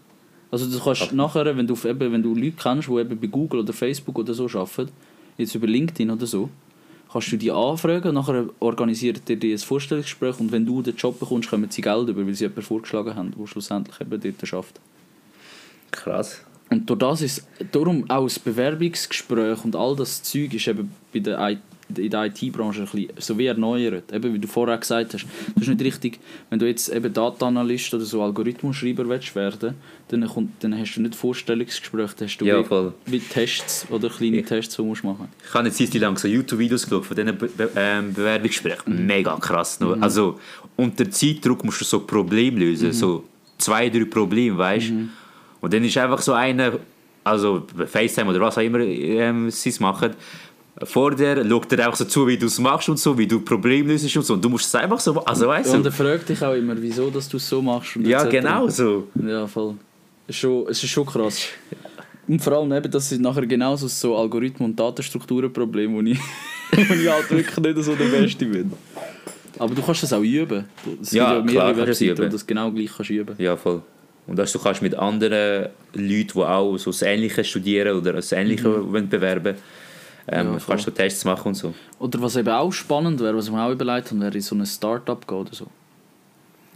[0.52, 3.28] Also du kannst Aber- nachher, wenn du, eben, wenn du Leute kennst, die eben bei
[3.28, 4.90] Google oder Facebook oder so arbeiten,
[5.38, 6.50] jetzt über LinkedIn oder so,
[7.12, 11.50] kannst du die anfragen, nachher organisiert dir ein Vorstellungsgespräch und wenn du den Job bekommst,
[11.50, 14.80] kommen sie Geld über, weil sie jemanden vorgeschlagen haben, der schlussendlich eben dort arbeitet.
[15.92, 16.42] Krass.
[16.70, 21.20] Und durch das ist, darum auch das Bewerbungsgespräch und all das Zeug ist eben bei
[21.20, 21.58] der I
[21.98, 24.12] in der IT-Branche ein bisschen so wie erneuert.
[24.14, 25.26] Eben, wie du vorher gesagt hast,
[25.56, 29.76] das ist nicht richtig, wenn du jetzt eben Data-Analyst oder so Algorithmusschreiber willst werden
[30.10, 34.10] dann, kommt, dann hast du nicht Vorstellungsgespräche, dann hast du Ja, wie, wie Tests oder
[34.10, 34.44] kleine Ja.
[34.44, 37.50] Tests, die du musst machen Ich habe jetzt lang so YouTube-Videos geschaut von diesen Be
[37.76, 39.06] ähm, Bewerbungsgesprächen.
[39.06, 39.80] Mega krass.
[39.80, 40.02] Nur.
[40.02, 40.40] Also
[40.76, 42.92] unter Zeitdruck musst du so Probleme lösen.
[42.94, 43.26] So
[43.58, 45.10] zwei, drei Probleme, weißt du?
[45.62, 46.80] Und dann ist einfach so einer,
[47.24, 50.12] also FaceTime oder was auch immer ähm, sie es machen,
[50.84, 53.40] vor dir, schaut dir auch so zu, wie du es machst und so, wie du
[53.42, 54.34] Probleme löst und so.
[54.34, 57.10] Und du musst es einfach so, also weißt Und er fragt dich auch immer, wieso
[57.10, 57.96] dass du es so machst.
[57.96, 59.08] Und Ja, genau so.
[59.26, 59.76] Ja, voll.
[60.28, 61.48] Es ist schon, es ist schon krass.
[62.28, 66.20] Und vor allem eben, das ist nachher genauso so Algorithmen- und Datenstrukturenproblem, wo ich,
[66.72, 68.72] wo ich halt wirklich nicht so der Beste bin.
[69.58, 70.66] Aber du kannst das auch üben.
[71.02, 73.58] Es Ja, gibt klar, mehrere es Webseiten, wo du das genau gleich kannst üben Ja,
[73.58, 73.82] voll.
[74.28, 78.32] Und dass du kannst mit anderen Leuten, die auch so das Ähnliche studieren oder das
[78.32, 79.56] Ähnliche wollen bewerben
[80.32, 81.74] ähm, Ja, kannst du Tests machen und so.
[82.00, 84.66] Oder was eben auch spannend wäre, was wir auch überlegt haben, wäre in so ein
[84.66, 85.68] Start-up gehen oder so.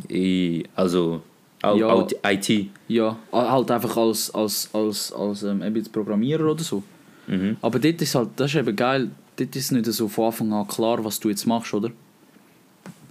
[0.09, 1.21] I, also,
[1.61, 1.87] auch, Ja.
[1.87, 2.69] auch IT.
[2.87, 6.83] Ja, halt einfach als, als, als, als ähm, eben Programmierer oder so.
[7.27, 7.57] Mhm.
[7.61, 10.67] Aber dort ist halt, das ist eben geil, dort ist nicht so von Anfang an
[10.67, 11.91] klar, was du jetzt machst, oder?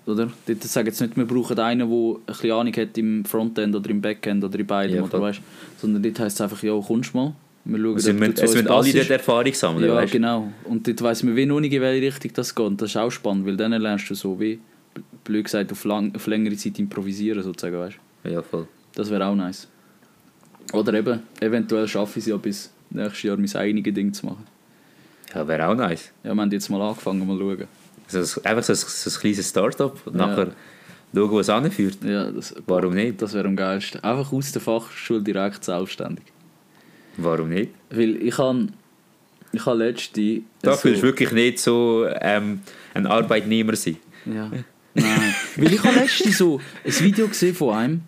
[0.05, 0.29] Oder?
[0.47, 3.89] Dort sagen jetzt nicht, wir brauchen einen, der ein bisschen Ahnung hat im Frontend oder
[3.89, 5.41] im Backend oder in beidem, Ja, oder weißt
[5.79, 7.33] Sondern dort heisst es einfach, ja, kommst mal,
[7.65, 10.53] wir schauen, Also, wir, es müssen alle dort Erfahrung sammeln, Ja, weißt genau.
[10.65, 12.67] Und dort weiss man wie noch nicht, in welche Richtung das geht.
[12.67, 14.59] Und das ist auch spannend, weil dann lernst du so wie,
[15.25, 18.67] blöd gesagt, auf, lang, auf längere Zeit improvisieren, sozusagen, weißt Ja, voll.
[18.95, 19.69] Das wäre auch nice.
[20.73, 24.47] Oder eben, eventuell schaffe ich es ja bis nächstes Jahr mein eigenes Ding zu machen.
[25.35, 26.11] Ja, wäre auch nice.
[26.25, 27.67] Ja, wir haben jetzt mal angefangen, mal schauen.
[28.13, 30.27] Also, einfach so ein, so ein kleines Start-up und Ja.
[30.27, 30.53] nachher
[31.15, 31.99] schauen, wo es anführt.
[32.05, 33.21] Ja, das, Warum nicht?
[33.23, 34.03] Das wäre am geilsten.
[34.05, 36.25] Einfach aus der Fachschule direkt selbstständig.
[37.17, 37.71] Warum nicht?
[37.91, 38.69] Weil ich habe
[39.53, 40.43] ich habe letzte...
[40.63, 42.61] Dafür so- ist wirklich nicht so ähm,
[42.95, 43.99] ein Arbeitnehmer sein.
[44.25, 44.51] Ja.
[44.95, 45.35] Nein.
[45.57, 48.01] Weil ich habe letztens so ein Video gesehen von einem.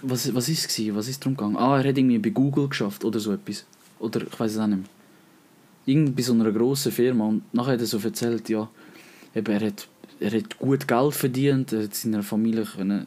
[0.00, 0.76] Was, was ist es?
[0.76, 0.96] gewesen?
[0.96, 1.56] Was ist darum gegangen?
[1.56, 3.64] Ah, er hat irgendwie bei Google geschafft oder so etwas.
[3.98, 4.88] Oder ich weiß es auch nicht mehr.
[5.86, 7.26] Irgendwie bei so einer grossen Firma.
[7.26, 8.68] Und nachher hat er so erzählt, ja,
[9.34, 9.86] eben, er, hat,
[10.20, 13.06] er hat gut Geld verdient, er hat seine Familie können,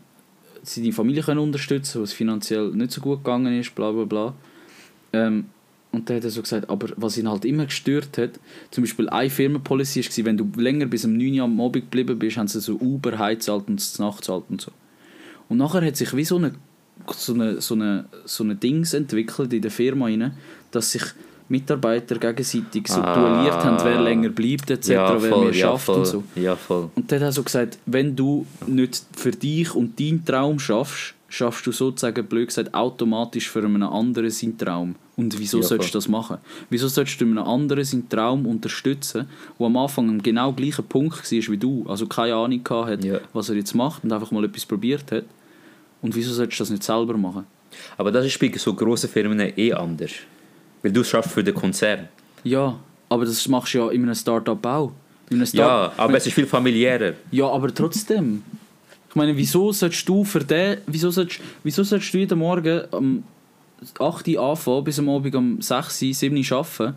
[0.63, 4.34] seine Familie können unterstützen, was finanziell nicht so gut gegangen ist, bla bla bla.
[5.15, 5.45] Ähm,
[5.91, 8.32] und dann hat er so gesagt, aber was ihn halt immer gestört hat,
[8.69, 12.19] zum Beispiel eine Firmenpolicy war, wenn du länger bis um 9 Uhr am Abend geblieben
[12.19, 14.71] bist, haben sie so Uber, Heizalt und das Nachtzahlt und so.
[15.47, 16.51] Und nachher hat sich wie so eine,
[17.15, 20.34] so eine, so eine, so eine Dings entwickelt in der Firma rein,
[20.71, 21.04] dass sich
[21.47, 23.13] Mitarbeiter gegenseitig so Ah.
[23.13, 26.23] duelliert haben, wer länger bleibt etc., wer mehr schafft voll, und so.
[26.36, 26.89] Ja, voll.
[26.95, 31.13] Und der hat auch so gesagt, wenn du nicht für dich und deinen Traum schaffst,
[31.36, 34.95] schaffst du sozusagen, blöd gesagt, automatisch für einen anderen seinen Traum.
[35.17, 36.38] Und wieso Ja, sollst du das machen?
[36.69, 39.28] Wieso sollst du einem anderen seinen Traum unterstützen,
[39.60, 43.19] der am Anfang am genau gleichen Punkt war wie du, also keine Ahnung hat, Ja.
[43.34, 45.26] was er jetzt macht und einfach mal etwas probiert hat?
[46.02, 47.45] Und wieso solltest du das nicht selber machen?
[47.98, 50.12] Aber das ist bei so grossen Firmen eh anders.
[50.82, 52.08] Weil du schaffst für den Konzern.
[52.45, 54.91] Ja, aber das machst du ja in einem Startup auch.
[55.30, 55.48] In einem Ja,
[55.91, 57.13] Start- aber es ist viel familiärer.
[57.32, 58.43] Ja, aber trotzdem.
[59.15, 63.23] Ich meine, wieso sollst du für den, wieso sollst, wieso sollst du jeden Morgen am
[63.97, 66.95] 8 Uhr anfangen, bis am Abend um 6 Uhr, 7 Uhr arbeiten,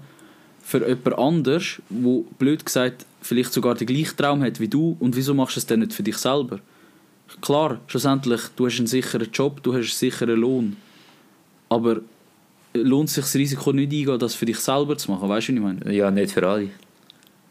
[0.60, 5.14] für jemand anders, wo blöd gesagt vielleicht sogar den gleichen Traum hat wie du, und
[5.14, 6.58] wieso machst du es dann nicht für dich selber?
[7.40, 10.76] Klar, schlussendlich, du hast einen sicheren Job, du hast einen sicheren Lohn,
[11.68, 12.00] aber
[12.74, 15.56] lohnt sich das Risiko nicht eingehen, das für dich selber zu machen, weißt du, was
[15.56, 15.94] ich meine?
[15.94, 16.70] Ja, nicht für alle.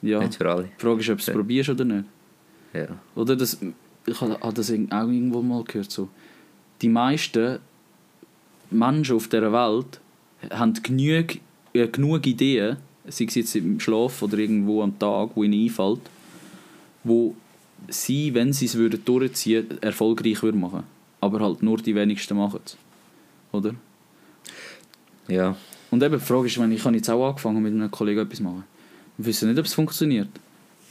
[0.02, 0.20] Ja.
[0.20, 0.64] Nicht für alle.
[0.78, 1.34] Die Frage ist, ob du es Ja.
[1.36, 2.04] probierst oder nicht.
[2.74, 2.88] Ja.
[3.16, 3.58] Oder das,
[4.08, 5.92] ich habe das auch irgendwo mal gehört.
[5.92, 6.10] So.
[6.82, 7.60] Die meisten
[8.72, 10.00] Menschen auf dieser Welt
[10.50, 11.38] haben genug,
[11.74, 16.02] äh, genug Ideen, sei es jetzt im Schlaf oder irgendwo am Tag, wo ihnen einfällt,
[17.04, 17.36] wo
[17.90, 20.84] sie, wenn sie es würden durchziehen erfolgreich würden machen.
[21.20, 22.78] Aber halt nur die wenigsten machen es.
[23.52, 23.76] Oder?
[25.28, 25.56] Ja.
[25.92, 28.40] Und eben die Frage ist, wenn ich habe jetzt auch angefangen mit einem Kollegen etwas
[28.40, 28.64] machen.
[29.18, 30.30] Wir wissen nicht, ob es funktioniert.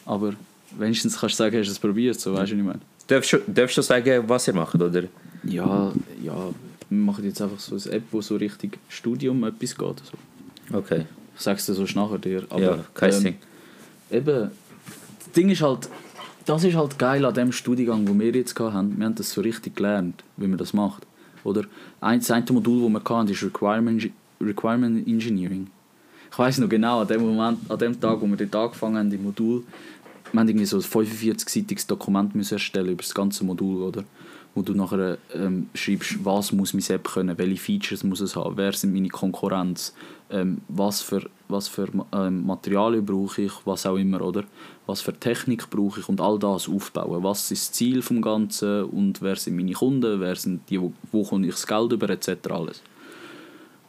[0.05, 0.35] Aber
[0.77, 2.81] wenigstens kannst du sagen, hast du es probiert, so weißt du, was ich meine.
[3.07, 5.05] Darfst du, darfst du sagen, was ihr macht, oder?
[5.45, 5.93] Ja,
[6.23, 6.51] ja,
[6.89, 10.03] wir machen jetzt einfach so eine App, wo so richtig Studium etwas geht.
[10.05, 10.77] So.
[10.77, 11.07] Okay.
[11.37, 12.45] Ich sag's dir so nachher dir.
[12.49, 13.37] Aber, ja, kein ähm, Ding.
[14.11, 14.51] Eben,
[15.19, 15.89] das Ding ist halt,
[16.47, 18.97] das ist halt geil an dem Studiengang, wo wir jetzt haben.
[18.97, 21.07] Wir haben das so richtig gelernt, wie man das macht.
[21.45, 21.65] Oder
[22.01, 25.69] ein, das eine Modul, das wir hatten, ist Requirement, Requirement Engineering.
[26.31, 29.13] Ich weiß noch genau, an dem Moment, an dem Tag, wo wir dort angefangen haben,
[29.13, 29.65] im Modul,
[30.37, 34.05] wir haben irgendwie so ein 45-seitiges Dokument müssen erstellen über das ganze Modul, oder?
[34.55, 38.57] Wo du nachher ähm, schreibst, was muss mein App können, welche Features muss es haben,
[38.57, 39.95] wer sind meine Konkurrenz,
[40.31, 44.45] ähm, was für, was für ähm, Materialien brauche ich, was auch immer, oder?
[44.87, 47.23] Was für Technik brauche ich und all das aufbauen.
[47.23, 50.93] Was ist das Ziel vom Ganzen und wer sind meine Kunden, wer sind die, wo,
[51.13, 52.29] wo komme ich das Geld über, etc.
[52.51, 52.83] alles.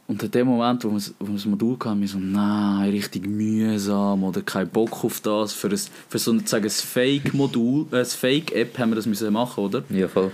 [0.07, 3.27] Und in dem Moment, wo wir, wo wir das Modul hatten, wir so, nein, richtig
[3.27, 5.51] mühsam oder kein Bock auf das.
[5.51, 9.65] Für, ein, für so ein, ein Fake-Modul, äh, ein Fake-App haben wir das müssen machen,
[9.65, 9.83] oder?
[9.89, 10.31] Ja, voll.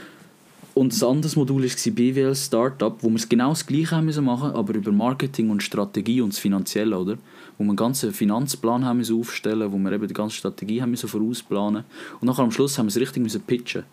[0.75, 4.25] Und das andere Modul war BWL Startup, wo wir es genau das Gleiche haben müssen
[4.25, 7.17] machen, aber über Marketing und Strategie und das Finanzielle, oder?
[7.57, 10.91] Wo wir einen ganzen Finanzplan haben müssen aufstellen, wo wir eben die ganze Strategie haben
[10.91, 11.83] müssen vorausplanen.
[12.19, 13.83] Und nachher am Schluss haben wir es richtig müssen pitchen.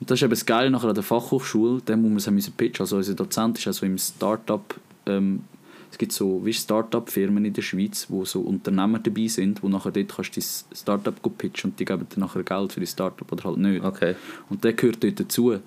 [0.00, 2.34] Und das ist eben das Geile nachher an der Fachhochschule, dem, wo wir es haben
[2.34, 2.80] müssen pitchen.
[2.80, 4.74] Also unser Dozent ist also im Startup,
[5.06, 5.44] ähm,
[5.92, 9.92] es gibt so wie Startup-Firmen in der Schweiz, wo so Unternehmer dabei sind, wo nachher
[9.92, 13.30] dort kannst du dein Startup pitchen und die geben dir nachher Geld für die Startup
[13.30, 13.84] oder halt nicht.
[13.84, 14.16] Okay.
[14.48, 15.58] Und der gehört dort dazu.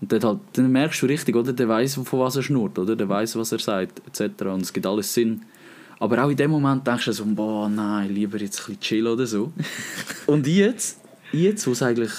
[0.00, 1.54] Und dort halt, dann merkst du richtig, oder?
[1.54, 2.94] Der weiß, von was er schnurrt, oder?
[2.94, 4.42] Der weiß, was er sagt, etc.
[4.42, 5.42] Und es gibt alles Sinn.
[5.98, 9.12] Aber auch in dem Moment denkst du so, boah, nein, lieber jetzt ein bisschen chillen
[9.14, 9.50] oder so.
[10.26, 11.00] Und jetzt,
[11.32, 12.12] jetzt, wo es eigentlich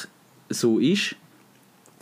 [0.50, 1.16] so ist,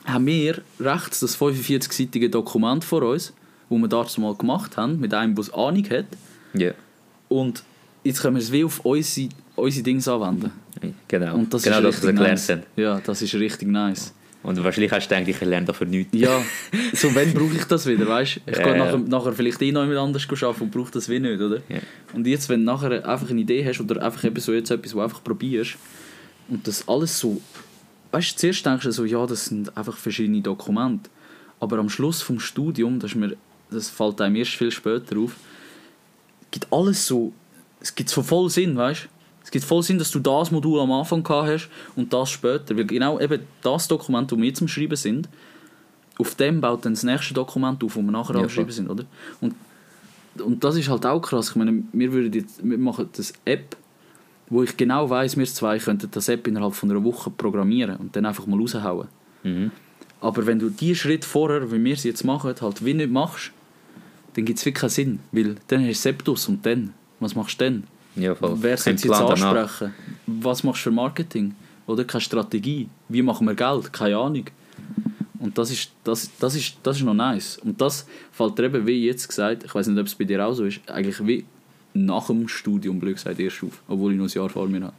[0.05, 3.33] haben wir rechts das 45-seitige Dokument vor uns,
[3.69, 6.05] wo wir damals mal gemacht haben, mit einem, der Ahnung hat.
[6.53, 6.71] Ja.
[7.29, 7.63] Und
[8.03, 10.51] jetzt können wir es wie auf unsere, unsere Dinge anwenden.
[11.07, 11.35] Genau.
[11.35, 12.49] Und das genau ist das, was wir gelernt nice.
[12.49, 12.63] haben.
[12.75, 14.13] Ja, das ist richtig nice.
[14.43, 16.11] Und wahrscheinlich hast du gedacht, ich lerne dafür nichts.
[16.13, 16.43] Ja,
[16.93, 18.85] so wenn brauche ich das wieder, weißt Ich Ja, gehe ja.
[18.85, 21.61] nachher, nachher vielleicht eh noch jemand anders arbeiten und brauche das wie nicht, oder?
[21.69, 21.79] Ja.
[22.13, 24.93] Und jetzt, wenn du nachher einfach eine Idee hast oder einfach eben so jetzt etwas,
[24.93, 25.77] wo du einfach probierst
[26.49, 27.41] und das alles so,
[28.11, 31.09] weißt du, zuerst denkst du so, ja, das sind einfach verschiedene Dokumente,
[31.61, 33.37] aber am Schluss vom Studium, das, ist mir,
[33.73, 35.35] das fällt einem erst viel später auf,
[36.53, 37.33] gibt alles so,
[37.81, 39.09] es gibt so voll Sinn, weißt
[39.43, 42.77] Es gibt voll Sinn, dass du das Modul am Anfang gehabt hast und das später,
[42.77, 45.27] weil genau eben das Dokument, das wir jetzt am Schreiben sind,
[46.19, 48.89] auf dem baut dann das nächste Dokument auf, wo wir nachher Ja, am Schreiben sind,
[48.89, 49.03] oder?
[49.41, 49.55] Und,
[50.43, 51.49] und das ist halt auch krass.
[51.49, 53.75] Ich meine, wir, würden jetzt, wir machen das App,
[54.49, 58.15] wo ich genau weiß, wir zwei könnten das App innerhalb von einer Woche programmieren und
[58.15, 59.07] dann einfach mal raushauen.
[59.41, 59.71] Mhm.
[60.21, 63.51] Aber wenn du die Schritt vorher, wie wir es jetzt machen, halt wie nicht machst,
[64.33, 65.19] dann gibt es wirklich keinen Sinn.
[65.31, 67.83] Weil dann hast du Septus und dann, was machst du dann?
[68.15, 68.55] Ja, voll.
[68.61, 69.55] Wer soll jetzt Plan danach.
[69.55, 69.93] ansprechen?
[70.27, 71.55] Was machst du für Marketing?
[71.87, 72.87] Oder keine Strategie?
[73.09, 73.91] Wie machen wir Geld?
[73.91, 74.45] Keine Ahnung.
[75.39, 77.57] Und das ist, das, das ist, das ist noch nice.
[77.57, 80.53] Und das fällt eben, wie jetzt gesagt, ich weiß nicht, ob es bei dir auch
[80.53, 81.43] so ist, eigentlich wie
[81.93, 83.81] nach dem Studium, blöd gesagt, erst auf.
[83.87, 84.91] Obwohl ich noch ein Jahr vor mir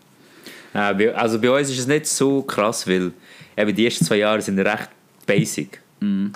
[0.74, 1.04] habe.
[1.04, 3.12] Bei- also bei uns ist es nicht so krass, weil
[3.56, 4.90] eben die ersten zwei Jahre sind recht
[5.26, 5.80] basic.
[6.00, 6.32] Mhm.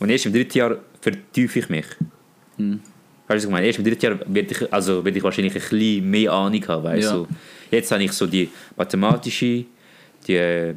[0.00, 1.86] Und erst im dritten Jahr vertiefe ich mich.
[2.58, 2.80] Mhm.
[3.28, 3.66] Weißt du, ich meine?
[3.66, 6.84] Erst im dritten Jahr werde ich, also werde ich wahrscheinlich ein bisschen mehr Ahnung haben.
[6.84, 7.02] Weißt?
[7.04, 7.10] Ja.
[7.14, 7.26] So,
[7.70, 9.64] jetzt habe ich so die mathematische,
[10.26, 10.74] die äh,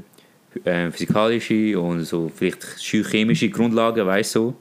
[0.92, 4.40] physikalische und so vielleicht chemische Grundlagen, weißt du.
[4.40, 4.56] So.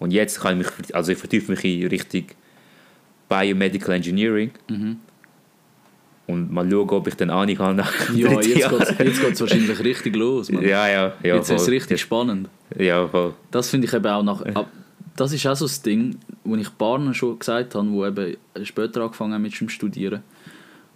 [0.00, 2.24] Und jetzt kann ich mich, also ich vertiefe mich in Richtung
[3.28, 4.50] Biomedical Engineering.
[4.68, 4.96] Mhm.
[6.26, 10.16] Und mal schauen, ob ich dann Ahnung habe nach Ja, jetzt jetzt geht's wahrscheinlich richtig
[10.16, 10.62] los, Mann.
[10.62, 11.36] Ja, ja, ja.
[11.36, 12.48] jetzt ist es richtig spannend.
[12.78, 13.34] Ja, voll.
[13.50, 14.40] Das finde ich eben auch nach.
[14.54, 14.70] ab-
[15.20, 19.02] Das ist auch so das Ding, wo ich Barnen schon gesagt habe, wo eben später
[19.02, 20.22] angefangen haben mit dem Studieren.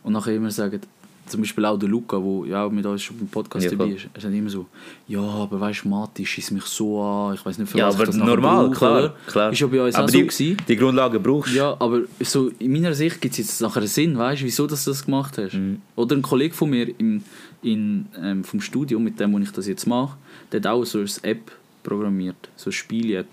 [0.02, 0.80] Und nachher immer sagen,
[1.26, 3.90] zum Beispiel auch der Luca, der ja auch mit uns schon beim Podcast Ja, dabei
[3.90, 4.64] ist, er sagt immer so,
[5.08, 7.96] ja, aber weißt du, Mathe schießt mich so an, ich weiß nicht, für Ja, was
[7.96, 9.52] aber ich das normal, brauche, klar, klar.
[9.52, 10.56] Ist ja bei uns aber auch so die, gewesen.
[10.68, 11.58] die Grundlagen brauchst du.
[11.58, 14.66] Ja, aber so in meiner Sicht gibt es jetzt nachher einen Sinn, weißt du, wieso
[14.66, 15.52] dass du das gemacht hast.
[15.52, 15.82] Mhm.
[15.96, 17.22] Oder ein Kollege von mir im,
[17.60, 20.16] in, ähm, vom Studium, mit dem, wo ich das jetzt mache,
[20.50, 23.26] der hat auch so eine App programmiert, so eine Spiele-App.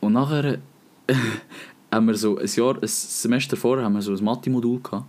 [0.00, 0.58] Und nachher
[1.92, 5.04] haben wir so ein Jahr, ein Semester vorher haben wir so ein Mathe-Modul gehabt.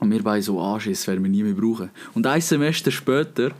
[0.00, 1.90] Und wir beide so, ah, das werden wir nie mehr brauchen.
[2.14, 3.52] Und ein Semester später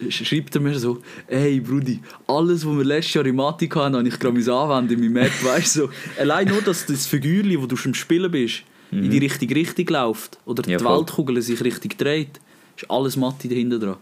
[0.00, 3.96] sch- schreibt er mir so, hey Brudi, alles, was wir letztes Jahr in Mathe hatten,
[3.96, 5.74] habe ich gerade anwenden in meinem App, weißt.
[5.74, 5.90] So.
[6.18, 9.86] Allein nur, dass das Figürchen, wo du schon am Spielen bist, in die richtige Richtung
[9.88, 10.98] läuft oder Ja, die voll.
[10.98, 12.40] Weltkugel sich richtig dreht,
[12.76, 13.96] ist alles Mathe dahinter dran.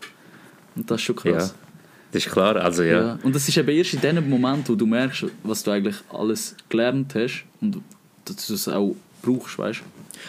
[0.75, 1.55] Und das ist schon Ja, krass.
[2.13, 2.57] Das ist klar.
[2.57, 3.01] Also, ja.
[3.01, 3.19] Ja.
[3.23, 6.57] Und das ist eben erst in dem Moment, wo du merkst, was du eigentlich alles
[6.69, 7.79] gelernt hast und
[8.25, 9.81] dass du es auch brauchst, weißt.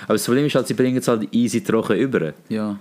[0.03, 2.33] Aber das Problem ist halt, sie bringen es halt easy trocken über.
[2.49, 2.77] Ja.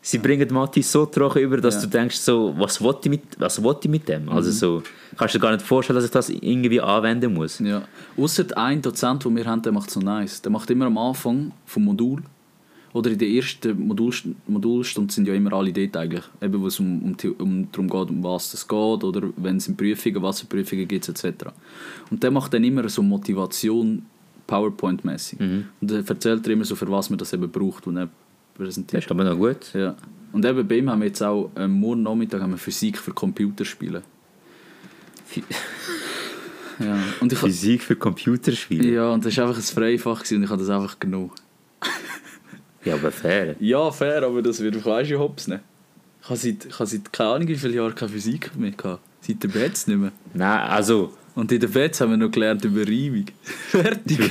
[0.00, 1.80] Sie bringen Mathe so trocken über, dass Ja.
[1.82, 4.22] du denkst, so, was will ich mit, was will ich mit dem?
[4.24, 4.28] Mhm.
[4.30, 4.82] Also so,
[5.16, 7.58] kannst du dir gar nicht vorstellen, dass ich das irgendwie anwenden muss.
[7.58, 7.82] Ja.
[8.16, 10.40] Ausser ein Dozent, den wir haben, der macht so nice.
[10.40, 12.22] Der macht immer am Anfang vom Modul
[12.92, 14.12] oder in der ersten Modul,
[14.46, 16.24] Modulstunde sind ja immer alle dort eigentlich.
[16.40, 19.68] Eben, wo es um, um, um darum geht, um was es geht oder wenn es
[19.68, 21.46] in Prüfungen, was für Prüfungen gibt etc.
[22.10, 24.06] Und der macht dann immer so Motivation
[24.46, 25.38] PowerPoint-mäßig.
[25.38, 25.64] Mhm.
[25.80, 28.12] Und dann erzählt er immer so, für was man das eben braucht und er Das
[28.54, 29.04] präsentiert.
[29.04, 29.72] ist aber noch gut.
[29.74, 29.94] Ja.
[30.32, 33.12] Und eben bei ihm haben wir jetzt auch ähm, morgen Nachmittag haben wir Physik für
[33.12, 34.02] Computerspiele.
[36.80, 36.96] Ja.
[37.20, 38.88] Und ich, Physik für Computerspiele.
[38.92, 41.30] ja, und das war einfach ein Freifach gewesen und ich habe das einfach genommen.
[42.88, 43.54] Ja, aber fair.
[43.60, 45.60] Ja, fair, aber das wird weißt du hops nicht.
[46.22, 49.02] Ich habe seit, ich habe seit keine Ahnung wie viele Jahren keine Physik mehr gehabt.
[49.20, 50.12] Seit der Betz nicht mehr.
[50.34, 53.26] Nein, also, Und in der Betz haben wir noch gelernt über Reibung.
[53.42, 54.30] Fertig.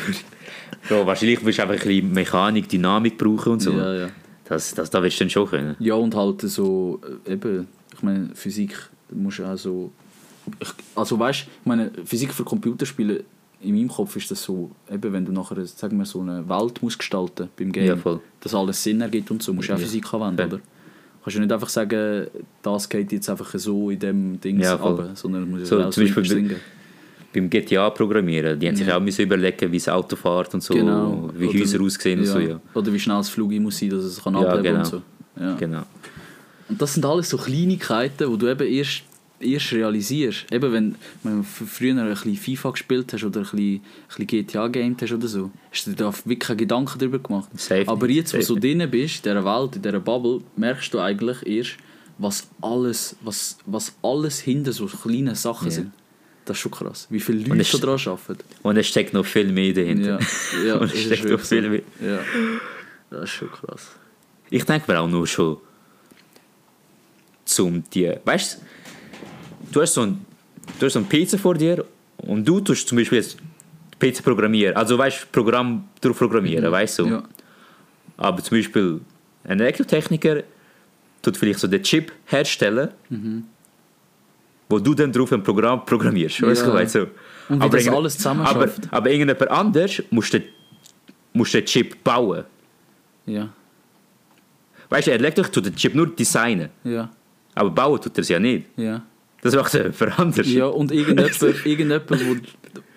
[0.88, 3.72] Bro, wahrscheinlich wirst du einfach ein bisschen Mechanik, Dynamik brauchen und so.
[3.72, 4.10] Ja, ja.
[4.46, 5.76] Das, das, das wirst du dann schon können.
[5.80, 8.78] Ja, und halt so, äh, eben, ich meine, Physik
[9.12, 9.92] musst du auch so.
[10.60, 13.24] Ich, also weißt ich meine, Physik für Computerspiele,
[13.62, 16.82] in meinem Kopf ist das so, eben, wenn du nachher, sagen wir, so eine Welt
[16.82, 19.84] musst gestalten beim Game, Ja, dass alles Sinn ergibt und so, musst du auch Ja.
[19.86, 20.46] Physik anwenden, Ja.
[20.48, 20.60] oder?
[21.24, 22.28] Kannst du nicht einfach sagen,
[22.62, 25.82] das geht jetzt einfach so in dem Ding Ja, runter, sondern es muss ja So,
[25.84, 26.60] auch zum Beispiel Sinn geben.
[27.34, 28.96] Beim GTA programmieren, die haben sich Ja.
[28.98, 31.30] auch müssen überlegen, wie das Auto fährt und so, Genau.
[31.36, 32.62] wie Oder- Häuser aussehen und so, ja.
[32.74, 34.80] Oder wie schnell das Flug muss sein, dass es kann Ja, genau.
[34.80, 35.02] und so.
[35.40, 35.56] Ja.
[35.56, 35.82] Genau.
[36.70, 39.04] Und das sind alles so Kleinigkeiten, wo du eben erst,
[39.40, 40.46] erst realisierst.
[40.52, 44.28] Eben wenn, wenn du früher ein bisschen FIFA gespielt hast oder ein bisschen, ein bisschen
[44.28, 47.50] GTA gamed hast oder so, hast du dir da wirklich keine Gedanken darüber gemacht.
[47.56, 50.94] Safe Aber jetzt, wo du so drin bist, in dieser Welt, in dieser Bubble, merkst
[50.94, 51.78] du eigentlich erst,
[52.18, 55.72] was alles, was, was alles hinter so kleinen Sachen Ja.
[55.72, 55.92] sind.
[56.46, 57.08] Das ist schon krass.
[57.10, 58.44] Wie viele Und Leute es- da dran arbeiten.
[58.64, 60.20] Und es steckt noch viel mehr dahinter.
[60.58, 61.82] Ja, ja Und es steckt noch viel mehr.
[62.02, 62.20] Ja.
[63.12, 63.88] Das ist schon krass.
[64.50, 65.58] Ich denke mir auch nur schon,
[67.46, 68.66] zum die, weißt du,
[69.82, 70.26] hast so ein,
[70.80, 71.86] du hast so einen PC vor dir
[72.18, 73.38] und du tust zum Beispiel jetzt
[74.00, 77.06] PC programmieren, also weißt du, Programm durchprogrammieren, weißt du.
[77.06, 77.12] Mhm.
[77.14, 77.24] Ja.
[78.18, 79.02] Aber zum Beispiel
[79.44, 80.44] ein Elektrotechniker
[81.22, 82.90] tut vielleicht so den Chip herstellen,
[84.70, 86.68] wo du dann drauf ein Programm programmierst, weißt Mhm.
[86.68, 86.74] Ja.
[86.74, 87.08] du, weißt du.
[87.50, 90.44] Und wie das irgend- alles zusammen aber, aber irgendjemand anders muss den,
[91.34, 92.44] muss den Chip bauen.
[93.26, 93.50] Ja.
[94.90, 96.70] Weißt du, ein Elektriker tut den Chip nur designen.
[96.84, 97.10] Ja.
[97.56, 98.68] Aber bauen tut er es ja nicht.
[98.78, 99.02] Ja.
[99.42, 100.48] Das macht er für anders.
[100.52, 102.36] Ja, und irgendjemand, irgendjemand wo,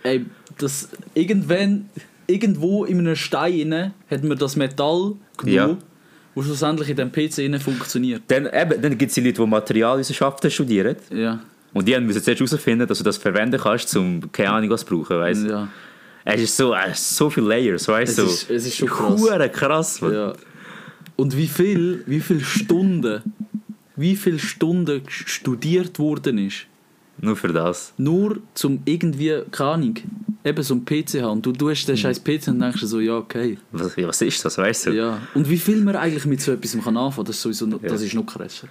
[0.02, 0.24] ey,
[0.58, 1.88] das, irgendwann,
[2.26, 5.78] irgendwo in einem Stein rein hat man das Metall genommen, Ja.
[6.34, 8.22] wo schlussendlich in dem PC funktioniert.
[8.28, 10.96] Dann, eben, dann gibt es die Leute, die Materialwissenschaften studieren.
[11.12, 11.40] Ja,
[11.72, 14.86] Und die müssen zuerst herausfinden, dass du das verwenden kannst, um keine Ahnung was zu
[14.96, 15.18] brauchen.
[15.18, 15.46] Weißt?
[15.46, 15.68] ja,
[16.24, 18.24] Es ist so, es ist so viele Layers, weißt Es du?
[18.24, 19.22] ist- es ist schon krass.
[19.52, 20.00] Krass.
[20.00, 20.12] Mann.
[20.14, 20.32] ja.
[21.16, 23.22] Und wie viel, wie viel Stunden,
[24.00, 26.66] wie viele Stunden studiert worden ist,
[27.20, 27.92] Nur für das.
[27.98, 29.96] nur zum irgendwie, keine Ahnung,
[30.44, 31.32] eben so ein PC haben.
[31.32, 33.58] Und du, du hast den scheiß PC und denkst so, ja, okay.
[33.72, 34.90] Was, was ist das, weißt du?
[34.96, 37.66] Ja, und wie viel man eigentlich mit so etwas kann anfangen kann, das ist, sowieso
[37.66, 38.06] noch, das Ja.
[38.06, 38.68] ist noch krasser.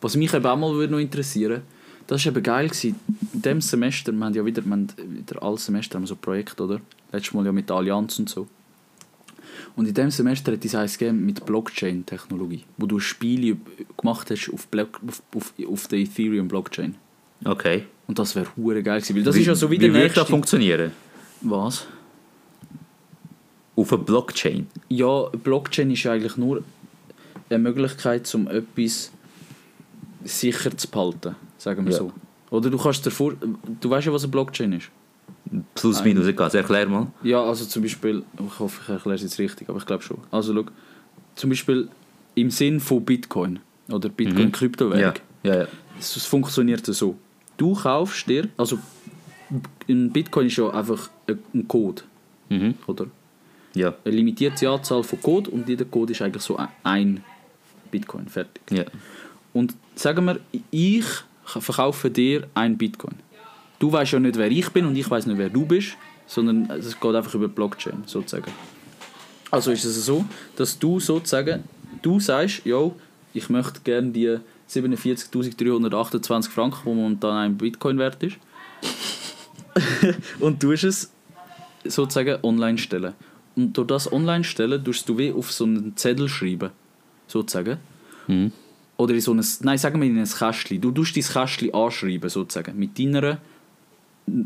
[0.00, 1.62] Was mich eben auch mal würde noch interessieren
[2.08, 2.66] das war eben geil.
[2.68, 2.96] Gewesen.
[3.32, 6.64] In diesem Semester, wir haben ja wieder, wir haben wieder alles Semester haben so Projekte,
[6.64, 6.80] oder?
[7.12, 8.48] Letztes Mal ja mit der Allianz und so.
[9.74, 13.56] Und in diesem Semester hat es eins gegeben mit Blockchain-Technologie, wo du Spiele
[13.96, 16.94] gemacht hast auf, Block, auf, auf, auf der Ethereum-Blockchain.
[17.44, 17.84] Okay.
[18.06, 19.94] Und das wäre hure geil gewesen, weil das wie, ist ja so wie wie der
[19.94, 20.30] wird das nächste...
[20.30, 20.92] funktionieren?
[21.40, 21.86] Was?
[23.74, 24.66] Auf eine Blockchain?
[24.88, 26.62] Ja, Blockchain ist ja eigentlich nur
[27.48, 29.10] eine Möglichkeit, um etwas
[30.24, 31.98] sicher zu behalten, sagen wir Ja.
[31.98, 32.12] so.
[32.50, 33.32] Oder du kannst dir vor...
[33.80, 34.90] Du weißt ja, was eine Blockchain ist?
[35.74, 36.50] Plus, minus, egal.
[36.54, 37.06] Erklär mal.
[37.22, 38.22] Ja, also zum Beispiel...
[38.38, 40.18] Ich hoffe, ich erkläre es jetzt richtig, aber ich glaube schon.
[40.30, 40.64] Also schau,
[41.34, 41.88] zum Beispiel
[42.34, 43.58] im Sinn von Bitcoin
[43.90, 44.52] oder Bitcoin Mhm.
[44.52, 45.14] Kryptowährung.
[45.42, 45.68] Ja, ja, ja.
[45.98, 47.16] Es funktioniert so.
[47.56, 48.48] Du kaufst dir...
[48.56, 48.78] Also
[49.88, 52.02] ein Bitcoin ist ja einfach ein- ein Code,
[52.48, 52.74] Mhm.
[52.86, 53.06] oder?
[53.74, 57.22] Ja, Eine limitierte Anzahl von Code und jeder Code ist eigentlich so ein
[57.90, 58.62] Bitcoin, fertig.
[58.70, 58.84] ja.
[59.52, 60.40] Und sagen wir,
[60.70, 61.04] ich
[61.44, 63.14] verkaufe dir ein Bitcoin.
[63.82, 65.96] Du weißt ja nicht, wer ich bin und ich weiß nicht, wer du bist,
[66.28, 68.52] sondern es geht einfach über Blockchain sozusagen.
[69.50, 70.24] Also ist es so,
[70.54, 71.64] dass du sozusagen,
[72.00, 72.94] du sagst, yo,
[73.34, 74.38] ich möchte gerne die
[74.70, 78.36] 47.328 Franken, die momentan ein Bitcoin wert ist,
[80.38, 81.10] und tust es
[81.82, 83.14] sozusagen online stellen.
[83.56, 86.70] Und durch das online stellen, tust du wie auf so einen Zettel schreiben,
[87.26, 87.78] sozusagen.
[88.28, 88.52] Mhm.
[88.96, 90.80] Oder in so ein, nein, sagen wir in ein Kästchen.
[90.80, 92.78] Du tust dein Kästchen anschreiben, sozusagen.
[92.78, 93.38] Mit deiner,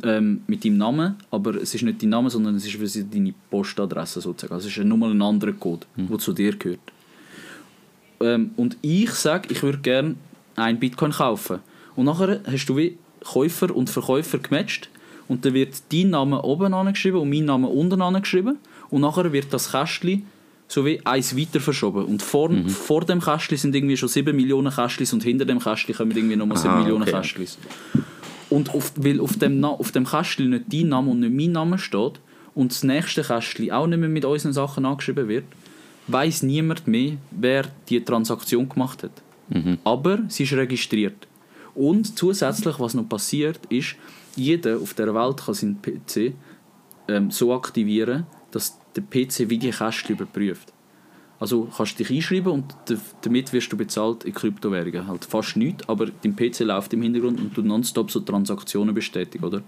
[0.03, 3.09] ähm, mit deinem Namen, aber es ist nicht dein Name, sondern es ist wie sie
[3.09, 4.55] deine Postadresse, sozusagen.
[4.55, 6.81] Also es ist nur ein anderer Code, der zu dir gehört.
[8.20, 10.16] Ähm, und ich sage, ich würde gerne
[10.57, 11.61] ein Bitcoin kaufen.
[11.95, 14.89] Und nachher hast du wie Käufer und Verkäufer gematcht
[15.29, 18.59] und dann wird dein Name oben angeschrieben und mein Name unten angeschrieben
[18.91, 20.27] und nachher wird das Kästchen
[20.68, 24.72] so wie eins weiter verschoben und vor, vor dem Kästchen sind irgendwie schon 7 Millionen
[24.72, 27.12] Kästchen und hinter dem Kästchen kommen irgendwie nochmal 7 Aha, Millionen okay.
[27.12, 27.47] Kästchen.
[28.49, 31.78] Und auf, weil auf dem, auf dem Kästchen nicht dein Name und nicht mein Name
[31.78, 32.20] steht
[32.55, 35.44] und das nächste Kästchen auch nicht mehr mit unseren Sachen angeschrieben wird,
[36.09, 39.22] weiß niemand mehr, wer die Transaktion gemacht hat.
[39.84, 41.26] Aber sie ist registriert.
[41.74, 43.97] Und zusätzlich, was noch passiert, ist,
[44.34, 46.34] jeder auf der Welt kann seinen PC
[47.09, 50.72] ähm, so aktivieren, dass der PC wie die Kästchen überprüft.
[51.39, 52.74] Also kannst du dich einschreiben und
[53.22, 55.07] damit wirst du bezahlt in Kryptowährungen.
[55.07, 59.45] Halt fast nichts, aber dein PC läuft im Hintergrund und du nonstop so Transaktionen bestätigt,
[59.45, 59.62] oder?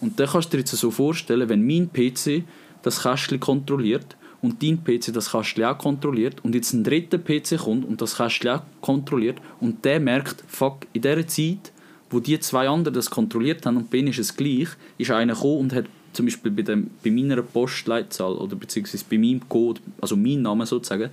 [0.00, 2.44] Und dann kannst du dir jetzt so vorstellen, wenn mein PC
[2.82, 7.58] das Kästchen kontrolliert und dein PC das Kästchen auch kontrolliert und jetzt ein dritter PC
[7.58, 11.72] kommt und das Kästchen auch kontrolliert und der merkt, fuck, in dieser Zeit,
[12.10, 15.60] wo die zwei anderen das kontrolliert haben und ihnen ist es gleich, ist einer gekommen
[15.60, 20.16] und hat zum Beispiel bei, dem, bei meiner Postleitzahl oder beziehungsweise bei meinem Code, also
[20.16, 21.10] mein Name sozusagen,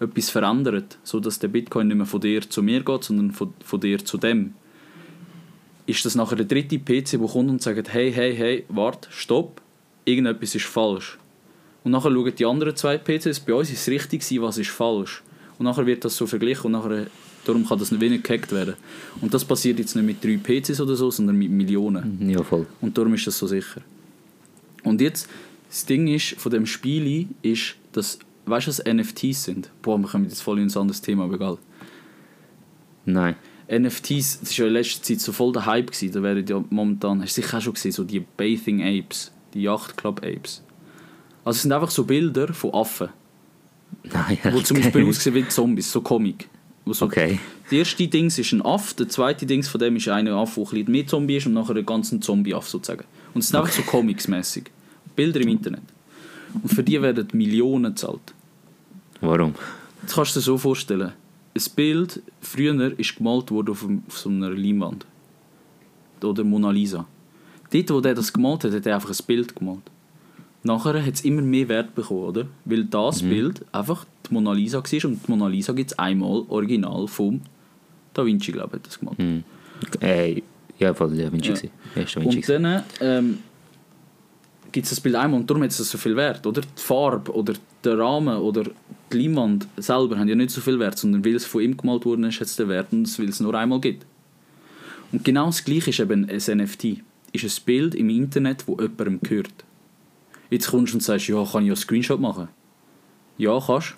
[0.00, 3.80] etwas verändert, sodass der Bitcoin nicht mehr von dir zu mir geht, sondern von, von
[3.80, 4.54] dir zu dem.
[5.86, 9.60] Ist das nachher der dritte PC, der kommt und sagt, hey, hey, hey, warte, stopp,
[10.04, 11.18] irgendetwas ist falsch.
[11.84, 14.70] Und nachher schauen die anderen zwei PCs, bei uns ist es richtig gewesen, was ist
[14.70, 15.22] falsch.
[15.58, 17.06] Und nachher wird das so verglichen und nachher,
[17.44, 18.74] darum kann das nicht wenig gehackt werden.
[19.20, 22.28] Und das passiert jetzt nicht mit drei PCs oder so, sondern mit Millionen.
[22.30, 22.66] Ja, voll.
[22.80, 23.80] Und darum ist das so sicher.
[24.82, 25.28] Und jetzt,
[25.68, 29.70] das Ding ist, von dem Spiel ist, dass, weißt du, was NFTs sind?
[29.82, 31.58] Boah, wir kommen jetzt voll in ein anderes Thema, aber egal.
[33.04, 33.36] Nein.
[33.70, 36.12] NFTs, das war ja in letzter Zeit so voll der Hype gewesen.
[36.12, 39.62] Da werden ja momentan, hast du sicher auch schon gesehen, so die Bathing Apes, die
[39.62, 40.62] Yacht Club Apes.
[41.44, 43.08] Also es sind einfach so Bilder von Affen,
[44.04, 46.48] Nein, wo zum Beispiel aussehen wie Zombies, so Comic.
[46.84, 47.38] Wo so Okay.
[47.70, 50.64] Der erste Dings ist ein Aff, der zweite Dings von dem ist einer Aff, der
[50.64, 53.04] ein bisschen mehr Zombie ist und nachher ein ganzer Zombie-Aff sozusagen.
[53.34, 54.64] Und es sind einfach so Comics-mäßig.
[55.16, 55.82] Bilder im Internet.
[56.62, 58.34] Und für die werden Millionen gezahlt.
[59.20, 59.54] Warum?
[60.02, 61.12] Jetzt kannst du dir so vorstellen,
[61.54, 65.06] ein Bild früher ist gemalt worden auf, auf so einer Leinwand.
[66.22, 67.06] Oder Mona Lisa.
[67.70, 69.82] Dort, wo der das gemalt hat, hat er einfach ein Bild gemalt.
[70.62, 72.46] Nachher hat es immer mehr Wert bekommen, oder?
[72.64, 76.44] Weil das Bild einfach die Mona Lisa war und die Mona Lisa gibt es einmal
[76.48, 77.40] original vom
[78.14, 79.18] Da Vinci, glaube ich, hat das gemalt.
[79.18, 79.44] Hm.
[80.00, 80.42] Äh,
[80.78, 81.70] ja, voll Da Vinci.
[81.94, 82.02] Ja.
[82.02, 82.38] ist Da Vinci.
[82.38, 83.38] Und dann ähm,
[84.72, 86.62] gibt es das Bild einmal und darum hat es so viel Wert, oder?
[86.62, 87.54] Die Farbe oder
[87.84, 88.64] der Rahmen oder
[89.12, 92.04] die Leinwand selber haben ja nicht so viel Wert, sondern weil es von ihm gemalt
[92.04, 94.06] worden ist, hat es den Wert und weil es nur einmal gibt.
[95.12, 97.02] Und genau das gleiche ist eben ein NFT.
[97.32, 99.64] Ist ein Bild im Internet, das jemandem gehört.
[100.50, 102.48] Jetzt kommst du und sagst, ja, kann ich ja einen Screenshot machen?
[103.38, 103.96] Ja, kannst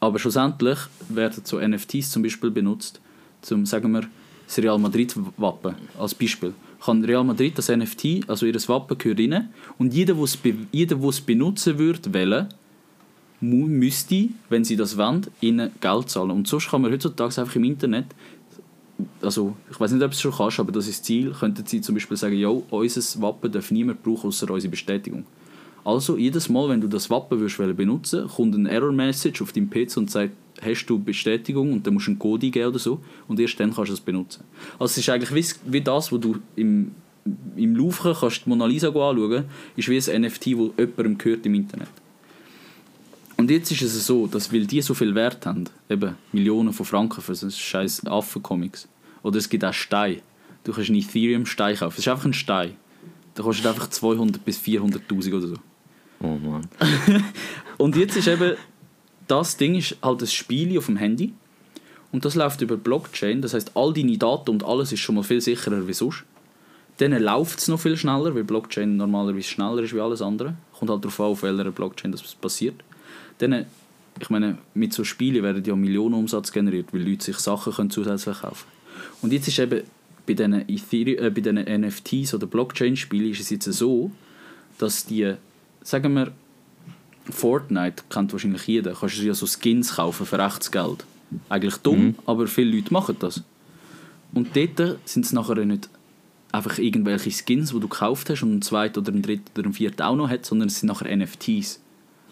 [0.00, 0.78] Aber schlussendlich
[1.08, 3.00] werden so NFTs zum Beispiel benutzt,
[3.42, 4.02] zum, sagen wir,
[4.46, 6.54] das Real Madrid-Wappen als Beispiel.
[6.84, 10.38] Kann Real Madrid das NFT, also ihr Wappen gehört rein, und jeder, der es,
[10.72, 12.48] jeder, benutzen würde, wählen,
[13.40, 16.30] müsste, wenn sie das wollen, ihnen Geld zahlen.
[16.30, 18.06] Und sonst kann man heutzutage einfach im Internet,
[19.20, 21.80] also ich weiß nicht, ob es schon kannst, aber das ist das Ziel, könnten sie
[21.80, 25.26] zum Beispiel sagen, ja, unser Wappen darf niemand brauchen, außer unsere Bestätigung.
[25.86, 29.96] Also jedes Mal, wenn du das Wappen wollen benutzen kommt eine Error-Message auf deinem PC
[29.96, 33.38] und sagt, hast du Bestätigung und dann musst du einen Code eingeben oder so und
[33.38, 34.42] erst dann kannst du es benutzen.
[34.80, 36.90] Also es ist eigentlich wie, das, wo du im,
[37.54, 39.44] im Laufen kannst die Mona Lisa anschauen
[39.76, 41.88] ist wie ein NFT, wo jemandem gehört im Internet.
[43.36, 46.84] Und jetzt ist es so, dass weil die so viel Wert haben, eben Millionen von
[46.84, 48.88] Franken für so scheiß Affen-Comics,
[49.22, 50.20] oder es gibt auch Steine.
[50.64, 51.94] Du kannst einen Ethereum-Stein kaufen.
[51.94, 52.72] Es ist einfach ein Stein.
[53.36, 55.54] Der kostet einfach 200 bis 400'000 oder so.
[56.20, 56.68] Oh Mann.
[57.78, 58.56] Und jetzt ist eben,
[59.26, 61.32] das Ding ist halt ein Spiel auf dem Handy.
[62.12, 63.42] Und das läuft über Blockchain.
[63.42, 66.24] Das heißt, all deine Daten und alles ist schon mal viel sicherer wie sonst.
[66.98, 70.54] Dann läuft es noch viel schneller, weil Blockchain normalerweise schneller ist wie alles andere.
[70.78, 72.76] Kommt halt darauf an, auf welcher Blockchain das passiert.
[73.38, 73.66] Dann,
[74.18, 77.90] ich meine, mit so Spielen werden ja Millionen Umsatz generiert, weil Leute sich Sachen können
[77.90, 78.66] zusätzlich kaufen
[79.20, 79.82] Und jetzt ist eben
[80.26, 84.10] bei diesen, Ethereum, äh, bei diesen NFTs oder Blockchain-Spielen ist es jetzt so,
[84.78, 85.34] dass die,
[85.86, 86.32] sagen wir,
[87.30, 91.04] Fortnite kennt wahrscheinlich jeder, kannst du ja so Skins kaufen für echtes Geld.
[91.48, 92.14] Eigentlich dumm, Mhm.
[92.26, 93.42] aber viele Leute machen das.
[94.32, 95.88] Und dort sind es nachher nicht
[96.52, 99.72] einfach irgendwelche Skins, die du gekauft hast und ein zweiter oder ein dritter oder ein
[99.72, 101.80] vierter auch noch hat, sondern es sind nachher NFTs.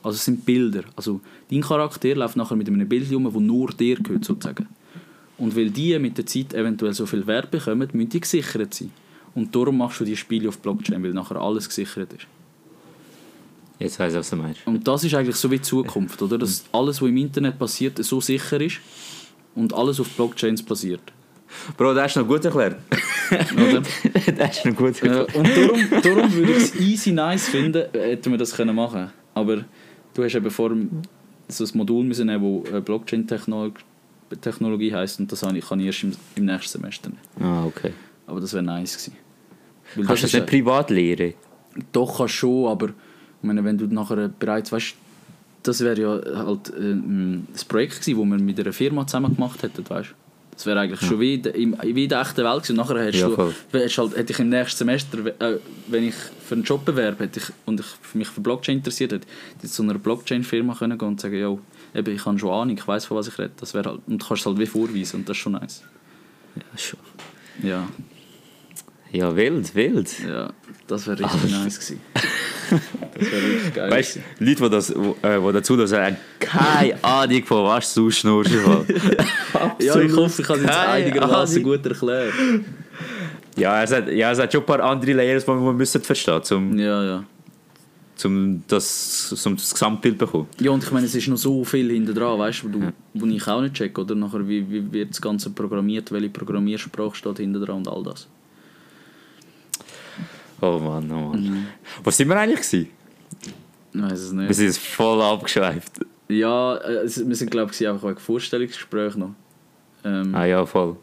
[0.03, 0.85] Also es sind Bilder.
[0.97, 4.69] Also dein Charakter läuft nachher mit einem Bild rum, das nur dir gehört sozusagen.
[5.39, 8.91] Und weil die mit der Zeit eventuell so viel Wert bekommen, müssen die gesichert sein.
[9.35, 12.27] Und darum machst du die Spiele auf Blockchain, weil nachher alles gesichert ist.
[13.79, 14.61] Jetzt weiss ich, was du meinst.
[14.67, 16.39] Und das ist eigentlich so wie die Zukunft, oder?
[16.39, 18.79] Dass alles, was im Internet passiert, so sicher ist
[19.55, 21.01] und alles auf Blockchains basiert.
[21.77, 22.77] Bro, das ist noch gut erklärt.
[23.57, 23.83] Oder?
[24.37, 25.35] das ist noch gut Äh, erklärt.
[25.37, 29.11] und darum, darum würde ich es easy nice finden, äh, hätten wir das können machen
[29.35, 29.65] Aber
[30.15, 30.73] du hast eben vor
[31.49, 36.45] so ein Modul müssen nehmen, das Blockchain-Technologie heisst und das kann ich erst im, im
[36.47, 37.21] nächsten Semester nehmen.
[37.41, 37.93] Ah, okay.
[38.27, 39.17] Aber das wäre nice gewesen.
[39.95, 41.35] Weil Kannst du das nicht privat lehren?
[41.93, 42.91] Doch, kannst schon, aber
[43.45, 44.95] ich meine, wenn du nachher bereits weißt,
[45.65, 49.63] das wäre ja halt äh, ein Projekt gewesen, das wir mit einer Firma zusammen gemacht
[49.63, 50.15] hätten, weißt
[50.53, 52.77] Das wäre eigentlich schon wie, in der- im- wie in der echten Welt gewesen.
[52.77, 56.55] Nachher hättest Ja, du, hättest halt, hätte ich im nächsten Semester, äh, wenn ich für
[56.55, 59.27] einen Job bewerbe hätte ich, und ich mich für Blockchain interessiert hätte,
[59.69, 61.61] zu einer Blockchain-Firma können gehen und sagen, yo,
[61.95, 63.51] eben, ich habe schon Ahnung, ich weiß von was ich rede.
[63.61, 65.83] Das wäre halt, und du kannst es halt wie vorweisen und das ist schon nice.
[66.57, 67.01] Ja, schon.
[67.63, 67.89] Ja,
[69.13, 70.11] Ja, wild, wild.
[70.27, 70.51] ja,
[70.87, 72.01] das wäre richtig nice gewesen.
[72.71, 76.17] Das wäre richtig geil Weißt du, Leute, die, das, wo, äh, die dazu das haben
[76.41, 78.51] keine Ahnung von was du schnurst.
[79.79, 82.33] Ja, ich hoffe, ich habe es jetzt einigermaßen gut erklärt.
[83.57, 86.41] Ja, es hat, ja, es hat schon ein paar andere Layers, die man müssen verstehen
[86.51, 87.25] um, Ja, ja.
[88.25, 90.47] um, das, um das Gesamtbild zu bekommen.
[90.61, 92.93] Ja, und ich meine, es ist noch so viel hinter dran, weißt du, wo, du-
[93.15, 94.15] wo ich auch nicht check, oder?
[94.17, 98.27] Nachher, wie, wie wird das Ganze programmiert, welche Programmiersprache steht hinter dran und all das.
[100.67, 101.43] Oh Mann, oh Mann.
[101.43, 101.67] Mhm.
[102.03, 102.61] Wo sind wir eigentlich?
[102.61, 102.89] Gewesen?
[103.93, 104.55] Ich weiß es Wir nicht.
[104.55, 106.01] sind jetzt voll abgeschweift.
[106.29, 109.35] Ja, äh, es- wir sind, glaube ich, einfach wegen Vorstellungsgespräch noch.
[110.05, 110.97] Ähm, Ah ja, voll.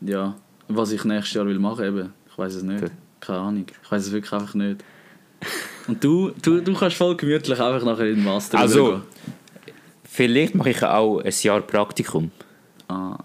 [0.00, 0.34] Ja,
[0.68, 2.12] was ich nächstes Jahr will machen, eben.
[2.30, 2.84] Ich weiß es nicht.
[3.20, 3.66] Keine Ahnung.
[3.82, 4.84] Ich weiß es wirklich einfach nicht.
[5.88, 9.02] Und du, du, du kannst voll gemütlich einfach nachher in den Master Also, übergehen.
[10.04, 12.30] Vielleicht mache ich auch ein Jahr Praktikum.
[12.88, 13.16] Ah.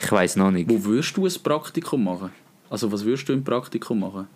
[0.00, 0.68] Ich weiß noch nicht.
[0.70, 2.30] Wo würdest du ein Praktikum machen?
[2.70, 4.26] Also was würdest du im Praktikum machen?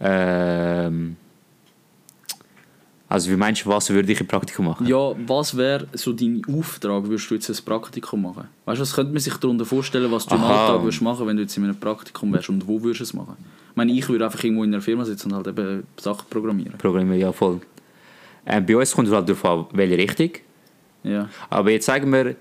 [0.00, 1.16] Ähm,
[3.08, 4.86] also wie meinst du, was würde ich im Praktikum machen?
[4.86, 8.48] Ja, was wäre so dein Auftrag, würdest du jetzt ein Praktikum machen?
[8.64, 10.66] Weißt du, was könnte man sich darunter vorstellen, was du im Aha.
[10.66, 13.14] Alltag würdest machen, wenn du jetzt in einem Praktikum wärst und wo würdest du es
[13.14, 13.36] machen?
[13.70, 16.76] Ich meine, ich würde einfach irgendwo in einer Firma sitzen und halt eben Sachen programmieren.
[16.78, 17.60] Programmieren, ja voll.
[18.44, 20.30] Ähm, bei uns kommt es halt darauf an, welche Richtung.
[21.04, 21.28] Ja.
[21.48, 22.34] Aber jetzt sagen wir,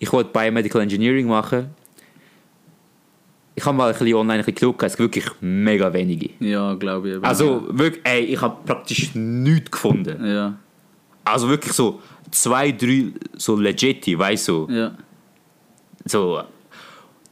[0.00, 1.70] ich wollte Biomedical Engineering machen.
[3.58, 6.30] Ich habe mal ein bisschen online ein bisschen geschaut, es gibt wirklich mega wenige.
[6.38, 7.24] Ja, glaube ich.
[7.24, 10.24] Also wirklich, ey, ich habe praktisch nichts gefunden.
[10.24, 10.56] Ja,
[11.24, 12.00] Also wirklich so
[12.30, 13.06] zwei, drei
[13.36, 14.92] so legit, weißt du, ja.
[16.04, 16.40] so,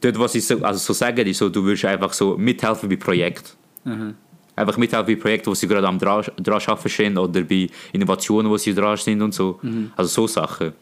[0.01, 2.97] dort was ich so, also so sagen, ist so, du würdest einfach so mithelfen bei
[2.97, 3.51] Projekten.
[3.85, 4.13] Aha.
[4.57, 8.51] Einfach mithelfen bei Projekten, wo sie gerade am dran, dran arbeiten sind oder bei Innovationen,
[8.51, 9.61] wo sie dran sind und so.
[9.95, 10.73] Also so Sachen.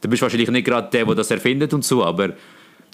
[0.00, 2.30] Du bist wahrscheinlich nicht gerade der, der das erfindet und so, aber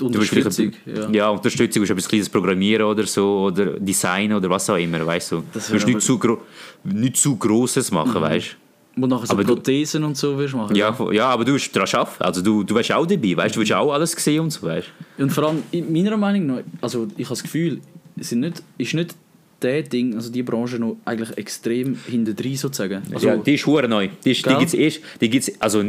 [0.01, 1.11] Unterstützung, ja.
[1.11, 5.33] ja, Unterstützung ist etwas kleines Programmieren oder so oder Design oder was auch immer, weißt
[5.33, 5.43] du.
[5.53, 6.39] Das Du wäre nicht zu,
[6.85, 8.57] nicht zu Grosses machen, weißt
[8.97, 10.75] Wo nachher so Aber du- Prothesen und so willst machen.
[10.75, 10.79] du.
[10.81, 12.23] Ja, ja, aber du willst daran arbeiten.
[12.25, 14.67] Also du, du wärst auch dabei, weißt du, du willst auch alles sehen und so,
[14.67, 14.89] weißt
[15.19, 17.81] Und vor allem, in meiner Meinung nach, also ich habe das Gefühl,
[18.19, 19.15] es sind nicht, ist nicht
[19.63, 23.03] der Ding, also die Branche noch eigentlich extrem hinterdrein sozusagen.
[23.15, 24.09] Also, ja, die ist hure neu.
[24.25, 24.59] Die, ist, die Gell?
[24.59, 25.83] gibt's erst, die gibt's, also,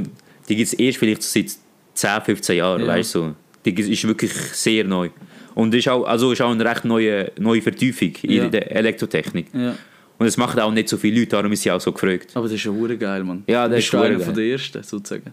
[0.47, 1.51] die gibt's erst vielleicht seit
[1.93, 2.87] 10, 15 Jahren, Ja.
[2.87, 3.33] weißt du.
[3.65, 5.09] Die ist wirklich sehr neu.
[5.55, 8.47] Und ist auch, also ist auch eine recht neue, neue Vertiefung in Ja.
[8.47, 9.47] der Elektrotechnik.
[9.53, 9.75] ja.
[10.19, 12.31] Und es machen auch nicht so viele Leute, darum ist sie auch so gefragt.
[12.33, 13.43] Aber das ist ja hure geil, Mann.
[13.45, 14.19] Ja, das ist einer geil.
[14.21, 15.31] von der Ersten, sozusagen.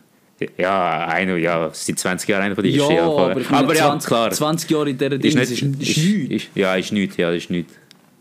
[0.58, 2.92] Ja, einer, ja, seit 20 Jahren einer von den ersten.
[2.94, 4.30] Ja, aber, aber ja, 20, klar.
[4.30, 6.48] 20 Jahre in dieser Ding, Ist nicht, ist, ist, ist, nichts.
[6.54, 7.72] ja, ist nichts, ja, ist nichts.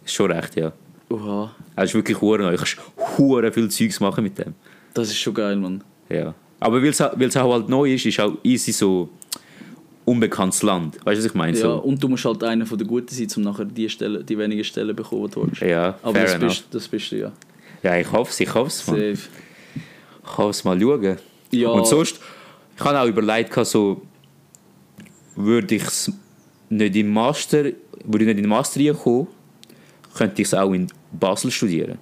[0.06, 0.72] Ist schon recht, ja.
[1.10, 1.54] Oha.
[1.76, 2.52] Also ist wirklich hure neu.
[2.52, 2.78] Du kannst
[3.18, 4.54] hure viel Zeugs machen mit dem.
[4.94, 5.84] Das ist schon geil, Mann.
[6.10, 6.34] Ja.
[6.62, 9.10] Aber weil es auch halt neu ist, ist auch easy so
[10.06, 10.96] unbekanntes Land.
[11.06, 11.56] Weißt du, was ich meine?
[11.58, 11.76] Ja, So.
[11.78, 14.64] und du musst halt einer von der Guten sein, um nachher die, Stelle, die wenigen
[14.64, 15.62] Stellen bekommen, die du willst.
[15.62, 16.48] Ja, Aber das enough.
[16.50, 17.32] bist, das bist du ja.
[17.82, 18.86] Ja, ich hoffe es, ich hoffe es.
[18.86, 19.12] Safe.
[19.14, 21.18] Ich hoffe es mal schauen.
[21.52, 22.20] Ja, Und sonst,
[22.78, 24.02] ich habe auch überlegt, so,
[25.36, 26.12] würde ich es
[26.70, 27.74] nicht im Master, würde
[28.24, 29.28] ich nicht in den Master reinkommen,
[30.16, 31.98] könnte ich es auch in Basel studieren.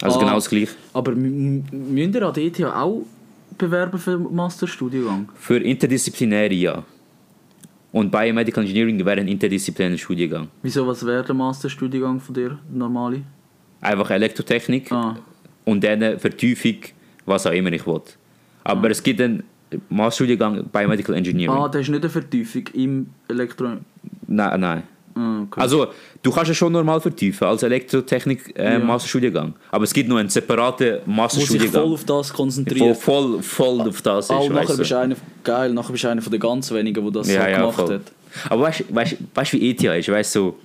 [0.00, 0.20] Also Ah.
[0.20, 0.72] genau das gleiche.
[0.92, 3.02] aber müsst ihr an der ETH auch
[3.62, 5.28] bewerben für den Masterstudiengang?
[5.34, 6.82] Für interdisziplinäre ja.
[7.92, 10.48] Und Biomedical Engineering wäre ein interdisziplinärer Studiengang.
[10.62, 13.22] Wieso, was wäre der Masterstudiengang von dir, normale?
[13.80, 15.16] Einfach Elektrotechnik Ah,
[15.64, 16.78] und dann Vertiefung,
[17.26, 18.00] was auch immer ich will.
[18.64, 19.44] Aber es gibt einen
[19.88, 21.56] Masterstudiengang Biomedical Engineering.
[21.56, 23.76] ah das ist nicht eine Vertiefung im Elektro...
[24.26, 24.82] Nein, nein.
[25.14, 25.60] Ah, okay.
[25.60, 25.88] Also,
[26.22, 28.78] du kannst es schon normal vertiefen als Elektrotechnik äh, Ja.
[28.78, 29.54] Masterstudiengang.
[29.70, 31.82] Aber es gibt noch einen separaten Wo sich voll Masterstudiengang.
[31.92, 32.96] auf das Voll, konzentriert.
[32.96, 34.98] voll, voll auf das ist, und nachher bist du.
[34.98, 37.94] einer, geil, nachher bist du einer von den ganz wenigen, die das so gemacht voll.
[37.94, 38.02] hat.
[38.48, 40.08] Aber weißt du, weißt, weißt, wie ETH ist?
[40.08, 40.58] Weißt du, so,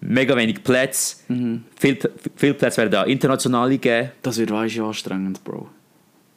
[0.00, 1.16] mega wenig Plätze.
[1.28, 1.64] Mhm.
[1.78, 1.98] Viel,
[2.36, 4.10] viel Plätze werden da internationale geben.
[4.22, 5.68] Das wird weißt du anstrengend, Bro.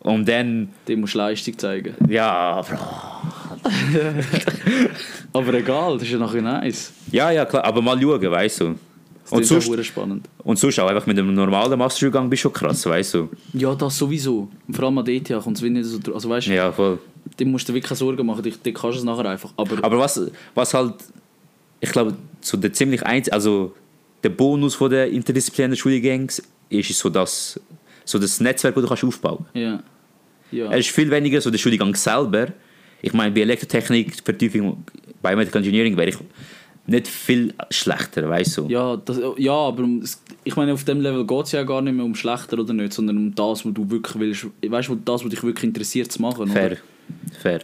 [0.05, 1.95] Und dann, Dem musst du Leistung zeigen.
[2.09, 2.77] ja, Bro.
[5.33, 6.93] Aber egal, das ist ja nachher nice.
[7.11, 8.75] Ja, ja, klar, aber mal schauen, weißt du.
[9.23, 10.29] Das Und ist auch sonst, verdammt spannend.
[10.43, 13.29] und sonst auch einfach mit einem normalen Masterstudiengang bist du schon krass, weißt du.
[13.53, 14.47] Ja, das sowieso.
[14.67, 16.99] Und vor allem an der ETH kommt es nicht so Also weißt du, Ja, voll.
[17.39, 19.51] dem musst du dir wirklich keine Sorgen machen, dich kannst du es nachher einfach.
[19.57, 20.21] Aber, Aber was,
[20.53, 20.93] was halt,
[21.79, 23.73] ich glaube, so der ziemlich einzige, also
[24.23, 26.27] der Bonus von der interdisziplinären Studiengänge
[26.69, 27.59] ist, so das,
[28.05, 29.81] so das Netzwerk, das du kannst aufbauen ja.
[30.55, 30.71] Ja.
[30.71, 32.47] Es ist viel weniger so der Studiengang selber.
[33.01, 34.83] Ich meine, bei Elektrotechnik, Vertiefung,
[35.21, 36.17] Biomedical Engineering wäre ich
[36.87, 38.67] nicht viel schlechter, weißt du.
[38.67, 40.03] Ja, das, ja, aber um-
[40.43, 42.93] ich meine, auf dem Level geht es ja gar nicht mehr um schlechter oder nicht,
[42.93, 44.47] sondern um das, was du wirklich willst.
[44.67, 46.47] Weißt du, das, was dich wirklich interessiert zu machen.
[46.47, 46.67] Fair.
[46.73, 46.77] Oder?
[47.41, 47.59] Fair.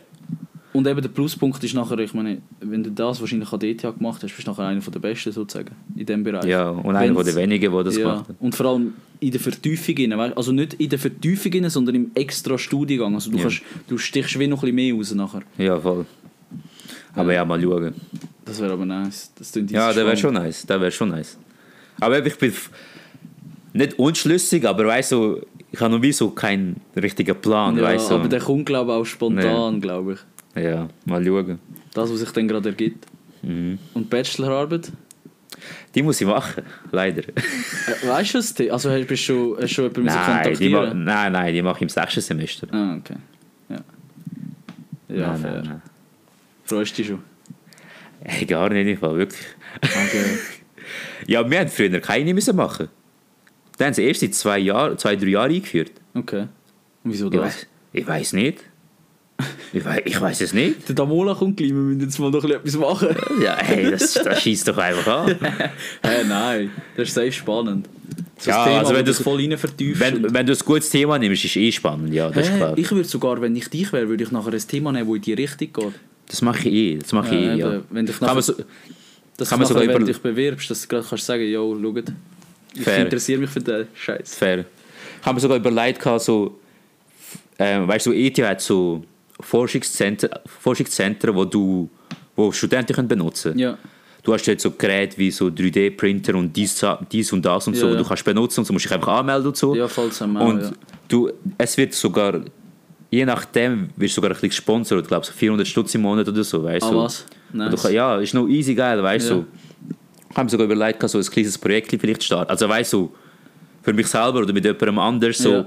[0.74, 3.82] Und eben der Pluspunkt ist nachher, ich meine, wenn du das wahrscheinlich an der ETH
[3.82, 6.46] gemacht hast, bist du nachher einer der Besten sozusagen in dem Bereich.
[6.46, 8.04] Ja, und einer Wenn's- den wenigen, die das ja.
[8.10, 8.38] gemacht haben.
[8.40, 10.38] Und vor allem in der Vertiefung, rein, weißt?
[10.38, 13.14] also nicht in der Vertiefung, rein, sondern im extra Studiengang.
[13.16, 13.44] Also du, Ja.
[13.44, 15.42] kannst, du stichst wie noch ein bisschen mehr raus nachher.
[15.58, 16.06] Ja, voll.
[17.16, 17.94] Aber ja, mal schauen.
[18.46, 19.32] Das wäre aber nice.
[19.38, 20.66] Das Ja, der wäre schon nice.
[20.66, 21.38] Der wäre schon nice.
[22.00, 22.54] Aber ich bin
[23.74, 25.42] nicht unschlüssig, aber weißt du,
[25.72, 28.16] ich habe noch wie so keinen richtigen Plan, Ja, weißt du.
[28.16, 30.20] aber der kommt glaube ich auch spontan, glaube ich.
[30.56, 31.60] Ja, mal schauen.
[31.94, 33.06] Das, was sich dann gerade ergibt.
[33.42, 33.80] Mhm.
[33.94, 34.92] Und Bachelorarbeit?
[35.94, 37.24] Die muss ich machen, leider.
[37.28, 38.56] Äh, weißt du es?
[38.72, 41.82] Also hast du schon, hast schon jemanden nein, die ma nein, nein, die mache ich
[41.84, 42.68] im sechsten Semester.
[42.72, 43.16] Ah, okay.
[43.70, 43.76] Ja,
[45.10, 45.52] ja nein, fair.
[45.54, 45.82] nein, nein.
[46.64, 47.20] Freust du dich schon?
[48.24, 49.42] Hey, gar nicht, im Fall, wirklich.
[49.82, 50.38] Okay.
[51.28, 52.90] Ja, wir haben früher keine müssen machen.
[53.78, 55.92] Dann haben sie erst seit zwei, Jahr, zwei drei Jahren eingeführt.
[56.14, 56.48] okay.
[57.04, 57.68] Und wieso Ich das?
[57.94, 58.60] ich weiß nicht.
[59.74, 60.88] Ich weiß, ich weiß es nicht.
[60.90, 63.10] Der Damola kommt gleich, wir müssen jetzt mal noch etwas machen.
[63.44, 65.36] Ja, hey, das, das schießt doch einfach an.
[66.04, 67.88] Hä, nein, das ist sehr spannend.
[68.38, 70.00] So Ja, Thema, also wenn du du's- voll rein vertiefst.
[70.02, 72.78] Wenn, wenn du ein gutes Thema nimmst, ist eh spannend, ja, das ist Hä, klar.
[72.78, 75.22] ich würde sogar, wenn ich dich wäre, würde ich nachher ein Thema nehmen, das in
[75.22, 75.94] die Richtung geht.
[76.28, 77.82] Das mache ich eh, das mache ich eh, ja.
[77.90, 78.54] Wenn dich nachher, so,
[79.38, 81.78] dass kann du man nachher, wenn du dich bewirbst, dass du gerade kannst sagen, yo,
[81.82, 82.04] schaut,
[82.74, 83.04] ich Fair.
[83.04, 84.36] interessiere mich für den Scheiß.
[84.36, 84.66] fair.
[85.20, 86.60] Ich habe mir sogar überlegt, so,
[87.60, 89.04] ähm, weißt du, ETH hat so
[89.42, 91.90] Forschungszentren, Forschungszentren wo, du,
[92.36, 93.60] wo Studenten können benutzen können.
[93.60, 93.78] Ja,
[94.24, 96.80] Du hast jetzt so Geräte wie so 3D-Printer und dies,
[97.12, 98.02] dies und das und so, Ja, wo ja.
[98.04, 99.74] du kannst benutzen und so musst dich einfach anmelden und so.
[99.76, 100.48] ja falls einmal.
[100.48, 100.72] und ja.
[101.08, 102.42] du, es wird sogar,
[103.10, 106.28] je nachdem, wirst du sogar ein bisschen gesponsert, ich glaube so 400 Stutz im Monat
[106.28, 107.26] oder so, weißt Ah, was?
[107.52, 107.82] Nice.
[107.82, 109.34] Du, ja, ist noch easy geil, weißt du.
[109.34, 109.40] Ja.
[109.40, 109.46] So.
[110.30, 112.52] Ich habe sogar überlegt, so ein kleines Projekt vielleicht starten.
[112.52, 113.12] Also weißt du,
[113.82, 115.60] für mich selber oder mit jemandem anders, so, Ja.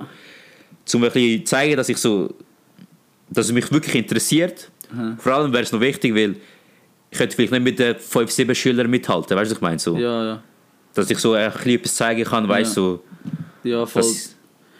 [0.94, 2.32] um ein bisschen zeigen, dass ich so,
[3.34, 4.70] dass es mich wirklich interessiert.
[4.92, 5.16] Aha.
[5.18, 6.36] Vor allem wäre es noch wichtig, weil
[7.10, 9.78] ich könnte vielleicht nicht mit den 5, 7 Schülern mithalten, weißt du, was ich meine?
[9.78, 10.42] So, Ja, ja.
[10.94, 13.04] Dass ich so ein bisschen etwas zeigen kann, weißt du, so,
[13.68, 14.02] Ja, voll.
[14.02, 14.34] dass,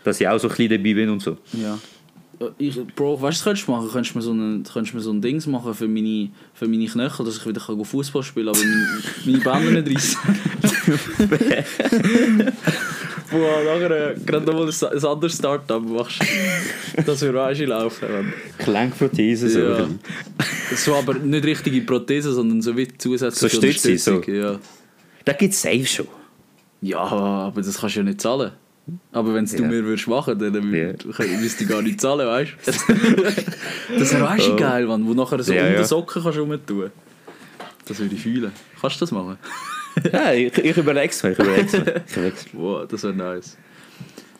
[0.05, 1.37] dass ich auch so ein bisschen dabei bin und so.
[1.53, 1.79] Ja.
[2.59, 3.89] Ich, Bro, weißt du, was könntest du machen?
[3.91, 6.67] Könntest du mir so ein, könntest du mir so ein Dings machen für meine, für
[6.67, 10.19] meine Knöchel, dass ich wieder Fußball spielen kann, aber meine, meine Bänder nicht reissen.
[13.39, 16.20] Boah, nachher äh, gerade nochmal ein, ein anderes Startup machst.
[17.05, 18.09] Das würde auch schon laufen.
[18.12, 19.49] Mann.
[19.49, 19.59] So.
[19.61, 19.89] Ja.
[20.76, 24.22] So, aber nicht richtige Prothese, sondern so wie zusätzliche So Stütze, so.
[24.22, 24.59] Ja.
[25.24, 26.07] Da gibt es safe schon.
[26.80, 28.53] ja, aber das kannst du ja nicht zahlen.
[29.12, 29.68] Aber wenn es du Ja.
[29.68, 30.61] mir würdest machen, dann Ja.
[30.91, 32.72] wür- müsste ich gar nicht zahlen, weißt du?
[33.99, 34.57] das wäre schon Oh.
[34.57, 35.76] geil, Mann, wo nachher so Ja, um ja.
[35.78, 36.91] den Socken kannst du rumtun.
[37.87, 38.53] Das würde ich fühlen.
[38.80, 39.39] Kannst du das machen?
[40.12, 42.03] Ja, ich, ich überlege es mir, ich überlege es mir.
[42.07, 42.61] Ich überleg's mir.
[42.61, 43.57] Wow, das wäre nice.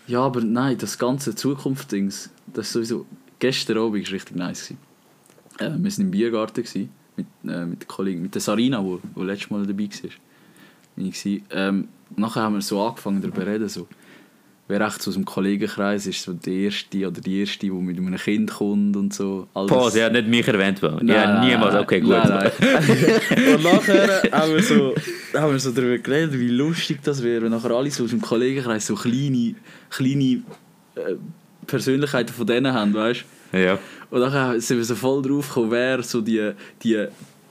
[0.07, 3.07] Ja, aber nein, das ganze Zukunftsdings, das ist sowieso...
[3.40, 4.70] Gestern Abend war richtig nice.
[4.70, 4.76] Äh,
[5.59, 9.66] wir waren im Biergarten mit, äh, mit der Kollegin, mit der Sarina, die letztes Mal
[9.66, 10.11] dabei war.
[10.96, 11.42] Gewesen.
[11.50, 13.88] Ähm, nachher haben wir so angefangen darüber zu reden, so,
[14.67, 17.99] wer echt so aus dem Kollegenkreis ist so der Erste oder die Erste, die mit
[17.99, 19.47] einem Kind kommt und so.
[19.53, 19.71] Alles.
[19.71, 20.81] Pause, er hat nicht mich erwähnt.
[20.83, 21.75] Nein, ja, niemals.
[21.75, 22.11] Okay, gut.
[22.11, 22.51] Nein, nein.
[23.55, 24.95] und nachher haben wir, so,
[25.35, 28.23] haben wir so darüber geredet, wie lustig das wäre, wenn nachher alle so aus dem
[28.23, 29.55] Kollegenkreis so kleine,
[29.91, 30.43] kleine
[30.95, 31.17] äh,
[31.67, 33.59] Persönlichkeiten von denen haben, weißt du?
[33.59, 33.79] Ja.
[34.11, 36.53] Und dann sind wir so voll drauf gekommen, wer so die,
[36.83, 37.07] die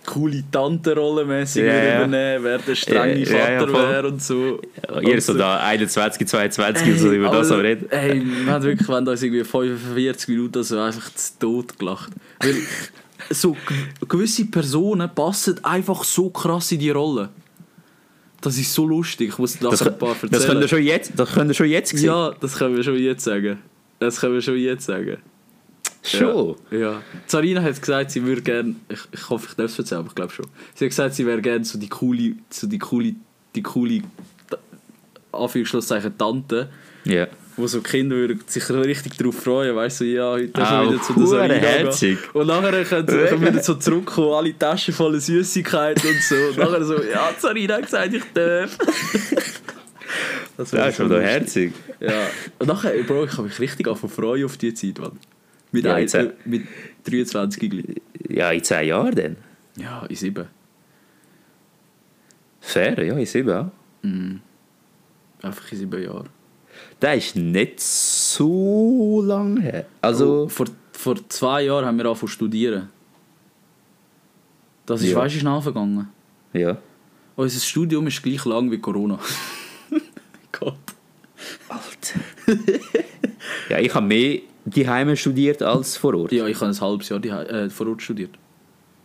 [0.06, 1.96] coole Tante-Rolle mäßig ja.
[2.06, 3.90] übernehmen, wer der strenge ja, Vater voll.
[3.90, 4.62] wäre und so.
[5.02, 7.90] Ihr so da 21, 22 und so über das am Reden.
[7.92, 12.12] Ey, wir haben wirklich wir haben uns irgendwie 45 Minuten so einfach zu Tod gelacht.
[12.40, 12.56] Weil
[13.30, 13.56] so
[14.08, 17.30] gewisse Personen passen einfach so krass in die Rolle.
[18.42, 19.30] Das ist so lustig.
[19.30, 20.32] Ich muss Das, nachher ein paar erzählen.
[20.32, 22.06] das könnt ihr schon jetzt, das könnt ihr schon jetzt sehen.
[22.06, 23.60] ja, das können wir schon jetzt sagen.
[24.00, 25.18] Das können wir schon jetzt sagen.
[26.04, 26.56] Schon.
[26.72, 26.78] Ja.
[26.78, 27.02] ja.
[27.28, 30.16] Sarina hat gesagt, sie würde gerne, ich, ich hoffe, ich darf es erzählen, aber ich
[30.16, 30.46] glaube schon.
[30.76, 33.16] Sie hat gesagt, sie wäre gerne so die coole, so die coole,
[33.56, 34.02] die coole,
[35.32, 36.70] Anführungsschlusszeichen Tante,
[37.06, 37.28] Ja.
[37.58, 40.94] wo so Kinder würden sich richtig darauf freuen, weißt du, so, ja, heute Ah, schon
[40.94, 41.64] wieder zu der Sarina gehen.
[41.64, 42.18] herzig.
[42.34, 46.36] Und nachher können sie können wir so zurückkommen, alle Taschen voller Süßigkeiten und so.
[46.36, 48.78] Und nachher so, ja, Sarina hat gesagt, ich darf.
[50.56, 51.74] Das Das ist schon herzig.
[52.00, 52.28] Ja.
[52.60, 55.18] Und nachher, Bro, ich habe mich richtig auf freuen auf die Zeit, Mann.
[55.74, 56.68] Mit, Ja, ein, äh, mit
[57.04, 58.02] 23 gleich.
[58.30, 59.36] Ja, in 10 Jahren dann.
[59.76, 60.48] Ja, in sieben.
[62.62, 63.72] Fair, ja, in 7 auch.
[64.04, 64.40] Mhm.
[65.42, 66.30] Einfach in sieben Jahren.
[67.00, 69.86] Das ist nicht so lange her.
[70.02, 72.90] Also, vor, vor zwei Jahren haben wir angefangen zu studieren.
[74.86, 75.18] Das ist, Ja.
[75.18, 76.08] weißt du, schnell vergangen.
[76.54, 76.78] ja.
[77.36, 79.18] Unser Studium ist gleich lang wie Corona.
[80.52, 80.78] Gott.
[81.68, 82.20] Alter.
[83.70, 86.32] ja, ich habe mehr daheim studiert als vor Ort.
[86.32, 88.32] Ja, ich habe ein halbes Jahr die, äh, vor Ort studiert.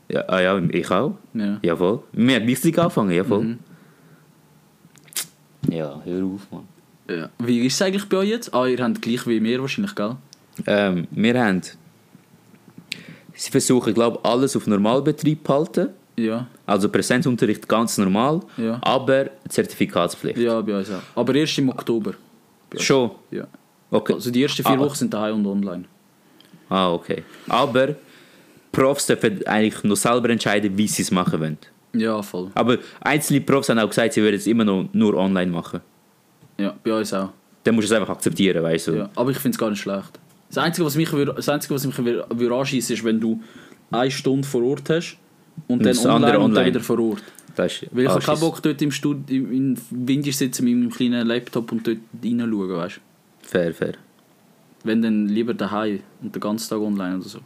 [0.08, 1.14] Ja, ah, ja ich auch.
[1.34, 1.58] Ja.
[1.62, 2.02] Ja, voll.
[2.12, 3.44] Wir haben gleichzeitig angefangen, ja, voll.
[3.44, 3.58] Mhm.
[5.70, 6.68] Ja, hör auf, Mann.
[7.10, 7.28] ja.
[7.38, 8.54] Wie ist es eigentlich bei euch jetzt?
[8.54, 10.16] Ah, ihr habt gleich wie wir wahrscheinlich, gell?
[10.66, 11.60] Ähm, wir haben...
[13.34, 15.88] Sie versuchen, glaube ich, alles auf Normalbetrieb zu halten.
[16.16, 16.46] Ja.
[16.66, 18.78] Also Präsenzunterricht ganz normal, Ja.
[18.82, 20.38] aber Zertifikatspflicht.
[20.38, 21.02] Ja, bei uns auch.
[21.14, 22.14] Aber erst im Oktober.
[22.76, 23.12] Schon?
[23.30, 23.46] Ja.
[23.90, 24.12] Okay.
[24.14, 24.78] Also die ersten vier Ah.
[24.78, 25.84] Wochen sind daheim und online.
[26.68, 27.22] Ah, okay.
[27.48, 27.94] Aber
[28.72, 31.58] Profs dürfen eigentlich noch selber entscheiden, wie sie es machen wollen.
[31.94, 32.50] Ja, voll.
[32.54, 35.80] Aber einzelne Profs haben auch gesagt, sie würden es immer noch nur online machen.
[36.58, 37.30] Ja, bei uns auch.
[37.64, 38.92] Dann musst du es einfach akzeptieren, weißt du.
[38.92, 40.18] Ja, aber ich finde es gar nicht schlecht.
[40.48, 43.40] Das Einzige, was mich, das Einzige, was mich wür- würde anschiessen ist, wenn du
[43.90, 45.16] eine Stunde vor Ort hast
[45.66, 46.66] und dann das online andere und dann online.
[46.66, 47.22] wieder vor Ort.
[47.56, 48.40] Das ist, Weil ich ah, habe keinen.
[48.40, 52.96] Bock, dort im Stud im, Winter sitzen mit meinem kleinen Laptop und dort reinschauen, weißt
[52.96, 53.00] du.
[53.50, 53.94] Fair, fair.
[54.84, 57.38] Wenn dann lieber daheim und den ganzen Tag online oder so.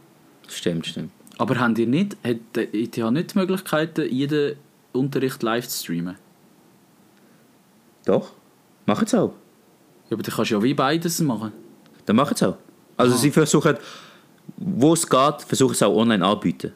[0.49, 1.11] Stimmt, stimmt.
[1.37, 4.55] Aber habt ihr nicht, hat der ETH nicht die Möglichkeit, jeden
[4.91, 6.15] Unterricht live zu streamen?
[8.05, 8.31] Doch.
[8.85, 9.33] Machen sie auch.
[10.09, 11.53] Ja, aber dann kannst du ja wie beides machen.
[12.05, 12.57] Dann machen sie auch.
[12.97, 13.17] Also Ah.
[13.17, 13.77] sie versuchen,
[14.57, 16.73] wo es geht, versuchen sie auch online anbieten.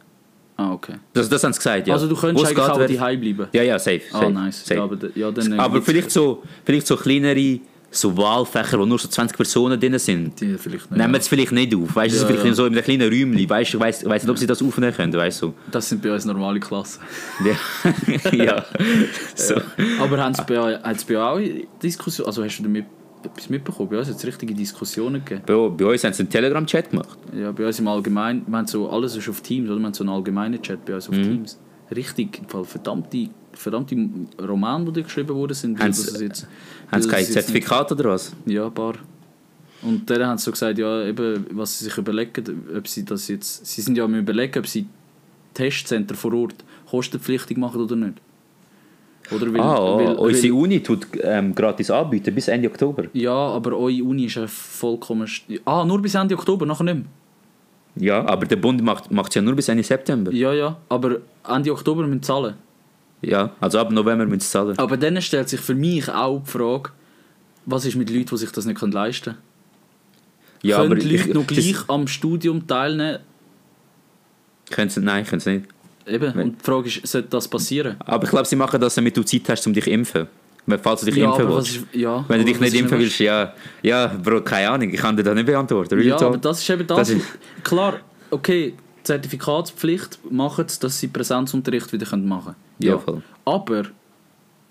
[0.55, 0.95] Ah, okay.
[1.13, 1.93] Das, das haben sie gesagt, ja.
[1.93, 3.47] Also du könntest Wo es eigentlich geht, auch daheim bleiben.
[3.51, 4.01] Ja, ja, safe.
[4.13, 4.65] Ah, safe, nice.
[4.65, 4.75] safe.
[4.75, 7.59] Ja, aber, ja, dann, Aber vielleicht so, vielleicht so kleinere
[7.89, 10.39] so Wahlfächer, wo nur so 20 Personen drin sind.
[10.41, 10.99] Die vielleicht nicht.
[10.99, 11.95] Nehmen es vielleicht nicht auf.
[11.95, 12.53] Weißt du, Ja, vielleicht ja.
[12.53, 13.49] so in einem kleinen Räumchen.
[13.49, 15.13] Weißt du, ich weiss nicht, ob sie das aufnehmen können.
[15.13, 15.53] Weißt du?
[15.71, 17.01] Das sind bei uns normale Klassen.
[17.45, 18.31] Ja.
[18.31, 18.65] ja.
[19.35, 19.55] So.
[20.01, 22.85] Aber haben es bei, hat's bei euch auch Diskussionen, also hast du damit
[23.23, 23.89] etwas mitbekommen?
[23.89, 25.43] Bei uns hat es richtige Diskussionen gegeben.
[25.45, 27.17] Bei, bei uns haben sie einen Telegram-Chat gemacht.
[27.39, 29.79] Ja, bei uns im Allgemeinen, wir haben so, alles ist auf Teams, oder?
[29.79, 31.23] Wir haben so einen allgemeinen Chat bei uns auf Mhm.
[31.23, 31.59] Teams.
[31.95, 33.95] Richtig, im Fall verdammte, verdammte
[34.41, 35.79] Romane, die geschrieben worden sind.
[35.79, 38.33] Haben sie- kein Zertifikat oder was?
[38.45, 38.95] Ja, ein paar.
[39.81, 43.27] Und dann haben sie so gesagt, ja, eben, was sie sich überlegen, ob sie das
[43.27, 44.87] jetzt, sie sind ja am überlegen, ob sie
[45.53, 46.55] Testcenter vor Ort
[46.89, 48.15] kostenpflichtig machen oder nicht.
[49.29, 53.03] Oder weil, ah, weil, unsere Uni tut ähm, gratis anbieten bis Ende Oktober.
[53.13, 55.27] Ja, aber eure Uni ist ja vollkommen...
[55.65, 57.05] Ah, nur bis Ende Oktober, nachher nicht mehr.
[57.99, 60.31] Ja, aber der Bund macht es ja nur bis Ende September.
[60.31, 62.55] Ja, ja, aber Ende Oktober müssen zahlen.
[63.21, 64.77] Ja, also ab November müssen sie zahlen.
[64.77, 66.91] Aber dann stellt sich für mich auch die Frage,
[67.65, 69.37] was ist mit Leuten, die sich das nicht leisten können?
[70.63, 73.19] ja, Können die ich- Leute noch das- gleich am Studium teilnehmen?
[74.69, 75.65] Können sie, nein, können sie nicht.
[76.05, 77.95] Eben, und die Frage ist, sollte das passieren?
[77.99, 80.27] Aber ich glaube, sie machen das, damit du Zeit hast, um dich zu impfen.
[80.81, 81.77] Falls du dich impfen aber willst.
[81.77, 84.99] ist, ja, Wenn du aber dich nicht impfen willst, ja, ja, Bro, keine Ahnung, ich
[84.99, 85.95] kann dir das nicht beantworten.
[85.95, 86.27] Real Ja, talk.
[86.29, 86.97] aber das ist eben das.
[86.97, 87.25] Das ist-
[87.63, 87.99] Klar,
[88.29, 88.73] okay,
[89.07, 92.55] Zertifikatspflicht macht es, dass sie Präsenzunterricht wieder machen können.
[92.79, 93.21] Ja, voll.
[93.45, 93.83] Aber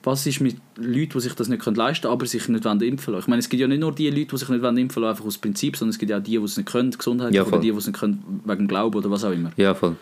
[0.02, 3.24] was ist mit Leuten, die sich das nicht leisten können, aber sich nicht impfen lassen?
[3.24, 5.24] Ich meine, es gibt ja nicht nur die Leute, die sich nicht impfen lassen, einfach
[5.24, 7.58] aus Prinzip, sondern es gibt ja auch die, die es nicht können, Gesundheit, Ja, oder
[7.58, 9.50] die, die es nicht können, wegen Glauben oder was auch immer.
[9.56, 9.96] Ja, voll.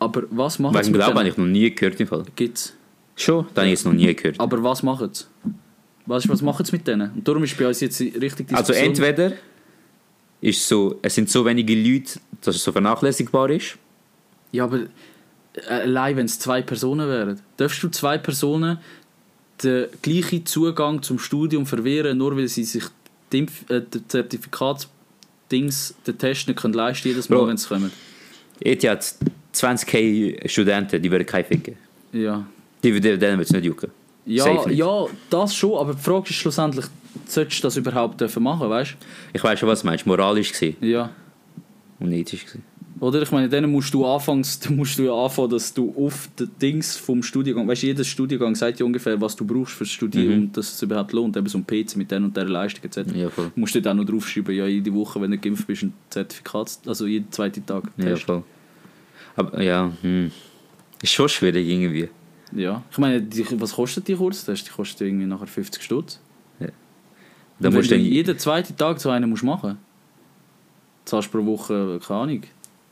[0.00, 2.24] Aber was machen Wegen Glauben habe ich noch nie gehört im Fall.
[2.36, 2.74] Gibt's.
[3.16, 3.46] Schon?
[3.54, 4.38] Dann habe ich es noch nie gehört.
[4.38, 5.24] Aber was machen sie?
[5.44, 5.50] Du,
[6.06, 7.10] was machen sie mit denen?
[7.12, 8.84] Und darum ist bei uns jetzt richtig Also Diskussion.
[8.86, 9.32] entweder
[10.40, 13.76] ist so, es sind so wenige Leute, dass es so vernachlässigbar ist.
[14.52, 14.80] Ja, aber
[15.54, 18.78] äh, allein wenn es zwei Personen wären, darfst du zwei Personen
[19.62, 22.84] den gleichen Zugang zum Studium verwehren, nur weil sie sich
[23.32, 27.92] die äh, den Zertifikatsdings, den Test nicht können leisten jedes Mal, wenn sie kommen.
[28.60, 29.14] ETH hat
[29.54, 31.76] 20k Studenten, die würden keinen ficken.
[32.12, 32.46] Ja.
[32.82, 33.90] Die, die, denen wird es nicht jucken.
[34.24, 36.84] Ja, ja, das schon, aber die Frage ist schlussendlich,
[37.26, 38.96] solltest du das überhaupt dürfen machen, weißt
[39.32, 40.06] Ich weiß schon, was du meinst.
[40.06, 40.86] Moralisch gesehen du?
[40.86, 41.10] Ja.
[42.00, 42.62] und ethisch gesehen.
[43.00, 43.22] Oder?
[43.22, 46.50] Ich meine, dann musst du anfangs, dann musst du ja anfangen, dass du auf den
[46.60, 50.26] Dings vom Studiengang, weißt du, jedes Studiengang sagt ja ungefähr, was du brauchst fürs Studium
[50.26, 50.42] Mhm.
[50.42, 53.12] und dass es überhaupt lohnt, eben so ein PC mit der und der Leistung etc.
[53.14, 53.52] Ja, voll.
[53.54, 56.78] Du musst dort auch noch draufschreiben, ja, jede Woche, wenn du geimpft bist, ein Zertifikat,
[56.86, 58.24] also jeden zweiten Tag Ja, Test.
[58.24, 58.42] voll.
[59.36, 60.32] Aber ja, hm.
[61.00, 62.08] Ist schon schwierig irgendwie.
[62.50, 62.82] Ja.
[62.90, 64.66] Ich meine, die, was kostet die Kurztest?
[64.66, 66.18] Die kostet irgendwie nachher 50 Stutz.
[67.60, 69.78] Da Und wenn musst du dann, jeden zweiten Tag so einen musst machen
[71.08, 72.42] zahlst pro Woche, keine Ahnung,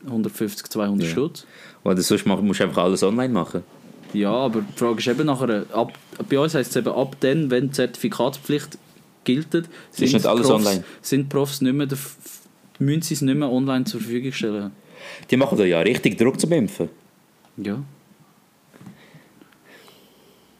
[0.05, 1.11] 150, 200 Ja.
[1.11, 1.45] Stutz.
[1.83, 3.63] oder sonst musst du einfach alles online machen.
[4.13, 5.93] Ja, aber die Frage ist eben nachher, ab,
[6.29, 8.77] bei uns heisst es eben, ab dann, wenn die Zertifikatspflicht
[9.23, 10.83] gilt, sind, nicht alles Profs, online.
[11.01, 11.87] sind Profs nicht mehr,
[12.79, 14.71] müssen sie es nicht mehr online zur Verfügung stellen.
[15.29, 16.89] Die machen da ja richtig Druck zum Impfen.
[17.57, 17.79] Ja.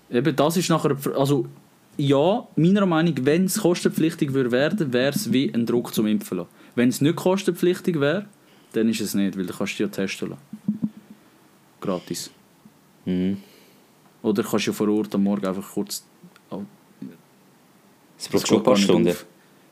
[0.10, 1.48] Eben, das ist nachher, also
[1.98, 6.08] ja, meiner Meinung nach, wenn es kostenpflichtig würde werden, wäre es wie ein Druck zum
[6.08, 6.50] Impfen lassen.
[6.76, 8.26] Wenn es nicht kostenpflichtig wäre,
[8.74, 10.42] dann ist es nicht, weil dann kannst du ja testen lassen.
[11.82, 12.30] Gratis.
[13.06, 13.38] Mhm.
[14.22, 16.04] Oder kannst du ja vor Ort am Morgen einfach kurz
[18.20, 19.10] Es braucht schon ein paar Stunden.
[19.10, 19.26] auf.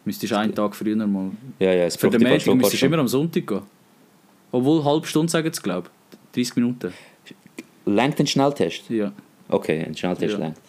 [0.06, 1.32] Müsstest du einen Tag früher mal.
[1.60, 3.62] Ja, ja, es Für den ein paar Mädchen müsstest du immer am Sonntag gehen.
[4.52, 5.90] Obwohl, eine halbe Stunde sagen sie, glaube
[6.32, 6.46] ich.
[6.46, 6.94] 30 Minuten.
[7.86, 8.90] Lenkt ein Schnelltest?
[8.90, 9.12] Ja.
[9.50, 10.40] Okay, ein Schnelltest Ja.
[10.40, 10.60] lenkt.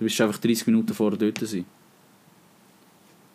[0.00, 1.66] Du bist einfach 30 Minuten vorher dort sein.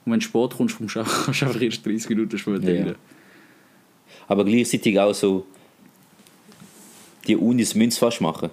[0.03, 2.71] Und wenn du spät kommst, kommst du auch- kannst du einfach erst 30 Minuten später
[2.73, 2.83] Ja.
[2.85, 2.95] rein.
[4.27, 5.45] Aber gleichzeitig auch so,
[7.27, 8.49] die Unis müssen es fast machen.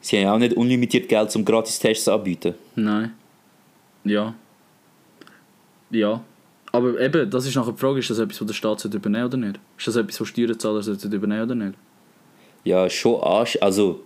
[0.00, 2.54] Sie haben ja auch nicht unlimitiert Geld, um gratis Tests anzubieten.
[2.76, 3.12] Nein.
[4.04, 4.34] Ja.
[5.90, 6.22] Ja.
[6.70, 9.36] Aber eben, das ist nachher die Frage, ist das etwas, was der Staat übernehmen oder
[9.36, 9.58] nicht?
[9.76, 11.74] Ist das etwas, was Steuerzahler übernehmen oder nicht?
[12.62, 14.04] Ja, schon Arsch, also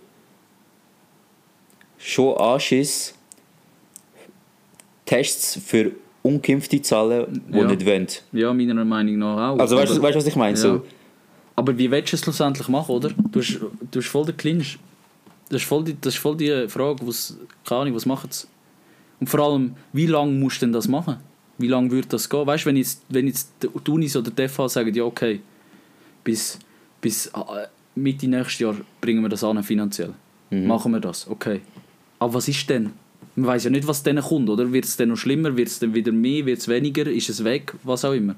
[2.03, 3.13] schon Anschiss,
[5.05, 5.91] Tests für
[6.23, 7.65] Ungeimpfte zahlen, die Ja.
[7.65, 8.07] nicht wollen.
[8.31, 9.59] Ja, meiner Meinung nach auch.
[9.59, 10.55] Also weißt du, Aber- weißt, du, was ich meine?
[10.57, 10.61] Ja.
[10.61, 10.85] So,
[11.55, 13.09] Aber wie willst du es schlussendlich machen, oder?
[13.09, 13.59] Du hast,
[13.91, 14.79] du hast voll den Clinch.
[15.49, 17.35] Das ist voll die, das ist voll die Frage, was,
[17.67, 18.47] keine Ahnung, was machen sie?
[19.19, 21.17] Und vor allem, wie lange musst du denn das machen?
[21.57, 22.47] Wie lange würde das gehen?
[22.47, 25.41] Weißt du, wenn jetzt, wenn jetzt die Unis oder die FH sagen, ja okay,
[26.23, 26.57] bis,
[27.01, 27.31] bis äh,
[27.95, 30.13] Mitte nächstes Jahr bringen wir das an finanziell.
[30.49, 30.67] Mhm.
[30.67, 31.61] Machen wir das, okay.
[32.21, 32.91] Aber was ist denn?
[33.35, 34.71] Man weiß ja nicht, was denen kommt, oder?
[34.71, 35.57] Wird es dann noch schlimmer?
[35.57, 36.45] Wird es dann wieder mehr?
[36.45, 37.07] Wird es weniger?
[37.07, 37.73] Ist es weg?
[37.83, 38.35] Was auch immer.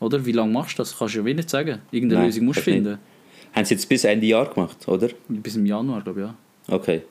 [0.00, 0.26] Oder?
[0.26, 0.98] Wie lange machst du das?
[0.98, 1.78] Kannst du ja wie nicht sagen.
[1.92, 2.84] Irgendeine Nein, Lösung musst du kannst nicht.
[2.84, 2.98] finden.
[3.54, 5.10] haben sie jetzt bis Ende Jahr gemacht, oder?
[5.28, 6.74] Bis im Januar, glaube ich, ja.
[6.74, 7.02] Okay.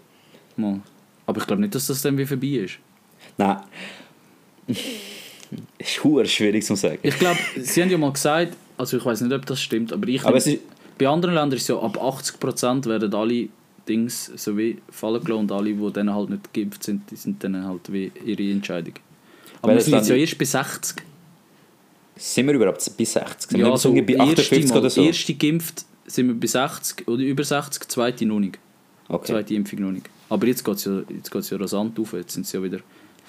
[0.57, 0.81] Mal.
[1.25, 2.77] Aber ich glaube nicht, dass das dann wie vorbei ist.
[3.37, 3.57] Nein.
[5.77, 6.99] ist hure schwierig zu sagen.
[7.01, 10.05] Ich glaube, sie haben ja mal gesagt, also ich weiß nicht, ob das stimmt, aber
[10.09, 10.59] ich Aber es ist,
[10.97, 13.47] bei anderen Ländern ist es ja ab 80% werden alle
[13.87, 17.43] Dings so wie fallen gelassen und alle, die dann halt nicht geimpft sind, die sind
[17.43, 18.93] dann halt wie ihre Entscheidung.
[19.61, 21.03] Aber wir Welches sind jetzt ja erst bei 60.
[22.15, 23.51] sind wir überhaupt bei 60?
[23.51, 25.03] Sind wir Ja, so also bei erste 58 Mal, oder so?
[25.03, 28.59] Erste geimpft sind wir bei 60 oder über 60, zweite noch nicht.
[29.07, 29.33] Okay.
[29.33, 30.09] Zweite Impfung noch nicht.
[30.29, 32.79] Aber jetzt geht es ja, jetzt geht's ja rasant auf, jetzt sind sie ja wieder...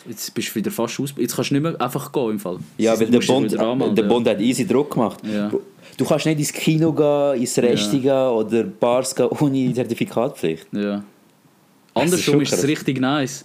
[0.08, 1.14] Jetzt bist du wieder fast aus...
[1.16, 2.58] Jetzt kannst du nicht mehr einfach gehen im Fall.
[2.78, 3.94] Ja, weil der anmelden.
[3.94, 5.18] der Bund hat easy Druck gemacht.
[5.24, 5.50] Ja.
[5.96, 10.66] Du kannst nicht ins Kino gehen, ins Resti gehen oder Bars gehen ohne Zertifikatpflicht.
[10.72, 10.96] Ja.
[10.96, 11.02] Ist
[11.94, 13.44] Andersrum schon ist es richtig nice.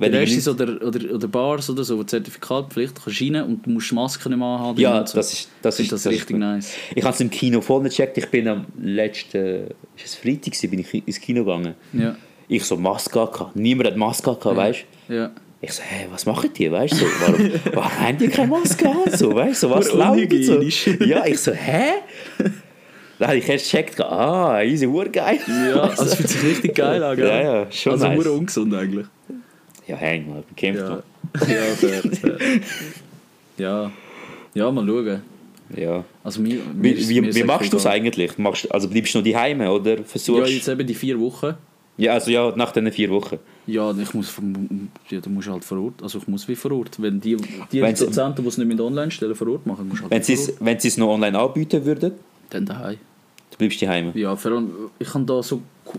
[0.00, 3.70] Wenn ich Restis oder, oder, oder Bars oder so, wo Zertifikatpflicht kannst rein und du
[3.70, 4.80] musst die Maske nicht mehr anhaben.
[4.80, 5.14] Ja, so.
[5.14, 6.72] das ist, das ist, das das richtig ist nice.
[6.94, 8.16] Ich habe es im Kino voll nicht gecheckt.
[8.16, 9.66] Ich bin am letzten,
[9.96, 11.74] ist es Freitag, bin ich ins Kino gegangen.
[11.92, 12.16] Ja.
[12.48, 13.54] Ich so Maske gehabt.
[13.54, 15.14] Niemand hat Maske gehabt, weißt du?
[15.14, 15.30] Ja.
[15.62, 16.96] Ich so, hey, was machen die, weißt du?
[16.96, 19.10] So, warum, warum haben die keine Maske an?
[19.16, 20.60] So, weißt du, so, was läuft so?
[21.04, 21.92] Ja, ich so, hä?
[23.18, 25.38] Dann habe ich erst gecheckt, ah, easy, urgeil.
[25.46, 27.26] Ja, also es fühlt sich richtig geil an, gell?
[27.28, 28.26] Ja, ja, schon Also nice.
[28.26, 29.06] ungesund eigentlich.
[29.86, 30.88] Ja, häng mal, bekämpft Ja.
[30.88, 31.02] mal.
[31.40, 32.38] Ja, fair, fair.
[33.58, 33.90] Ja.
[34.54, 35.20] Ja, mal schauen.
[35.76, 36.04] Ja.
[36.24, 38.38] Also mir, mir Wie, wie, wie machst du es eigentlich?
[38.38, 41.54] Machst, also bleibst du noch daheim oder Ja, versuchst jetzt eben die vier Wochen.
[41.98, 43.38] Ja, also ja, nach diesen vier Wochen.
[43.66, 44.34] Ja, ich muss
[45.10, 47.00] ja, du musst halt vor Ort, also ich muss wie vor Ort.
[47.00, 47.36] Wenn die,
[47.70, 50.22] die Wenn's- Dozenten, die es nicht mit online stellen, vor Ort machen, musst halt Wenn
[50.22, 50.56] vor sie es Ort.
[50.60, 52.12] wenn sie es noch online anbieten würden,
[52.50, 52.96] Dann daheim.
[53.50, 54.10] du bleibst daheim.
[54.14, 55.98] Ja, vor allem, ich habe da so co-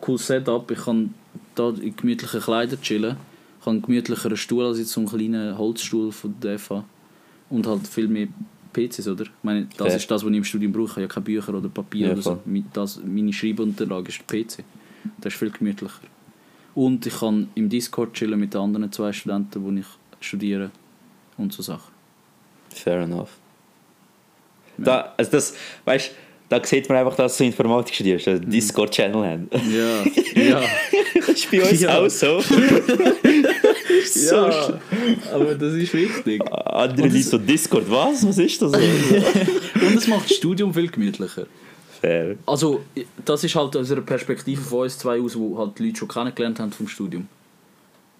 [0.00, 0.70] cooles Setup.
[0.70, 1.12] Ich kann
[1.54, 3.16] da in gemütlichen Kleidern chillen.
[3.60, 6.84] Ich habe einen gemütlicheren Stuhl als jetzt so einen kleinen Holzstuhl von der FH.
[7.50, 8.28] Und halt viel mehr
[8.72, 9.24] PCs, oder?
[9.24, 9.96] Ich meine, das Fair.
[9.96, 10.88] ist das, was ich im Studium brauche.
[11.00, 12.40] Ich habe keine Bücher oder Papier Ja, oder so.
[12.72, 14.64] Das, meine Schreibunterlage ist der PC.
[15.20, 15.92] Das ist viel gemütlicher.
[16.74, 19.86] Und ich kann im Discord chillen mit den anderen zwei Studenten, die ich
[20.20, 20.70] studiere.
[21.36, 21.92] Und so Sachen.
[22.70, 23.30] Fair enough.
[24.78, 25.54] Da, also das,
[25.84, 26.12] weißt,
[26.48, 29.48] da sieht man einfach, dass du Informatik studierst, dass du einen Discord-Channel haben.
[29.70, 30.02] Ja,
[30.42, 30.62] ja.
[31.14, 31.98] das ist bei uns Ja.
[31.98, 32.40] auch so.
[34.04, 34.80] so ja.
[35.32, 36.42] Aber das ist wichtig.
[36.50, 38.26] Andere Leute so Discord, was?
[38.26, 38.72] Was ist das?
[38.72, 41.46] Und es macht das Studium viel gemütlicher.
[42.02, 42.36] Fair.
[42.46, 42.82] Also,
[43.24, 46.08] das ist halt aus einer Perspektive von uns zwei aus, wo halt die Leute schon
[46.08, 47.28] kennengelernt haben vom Studium.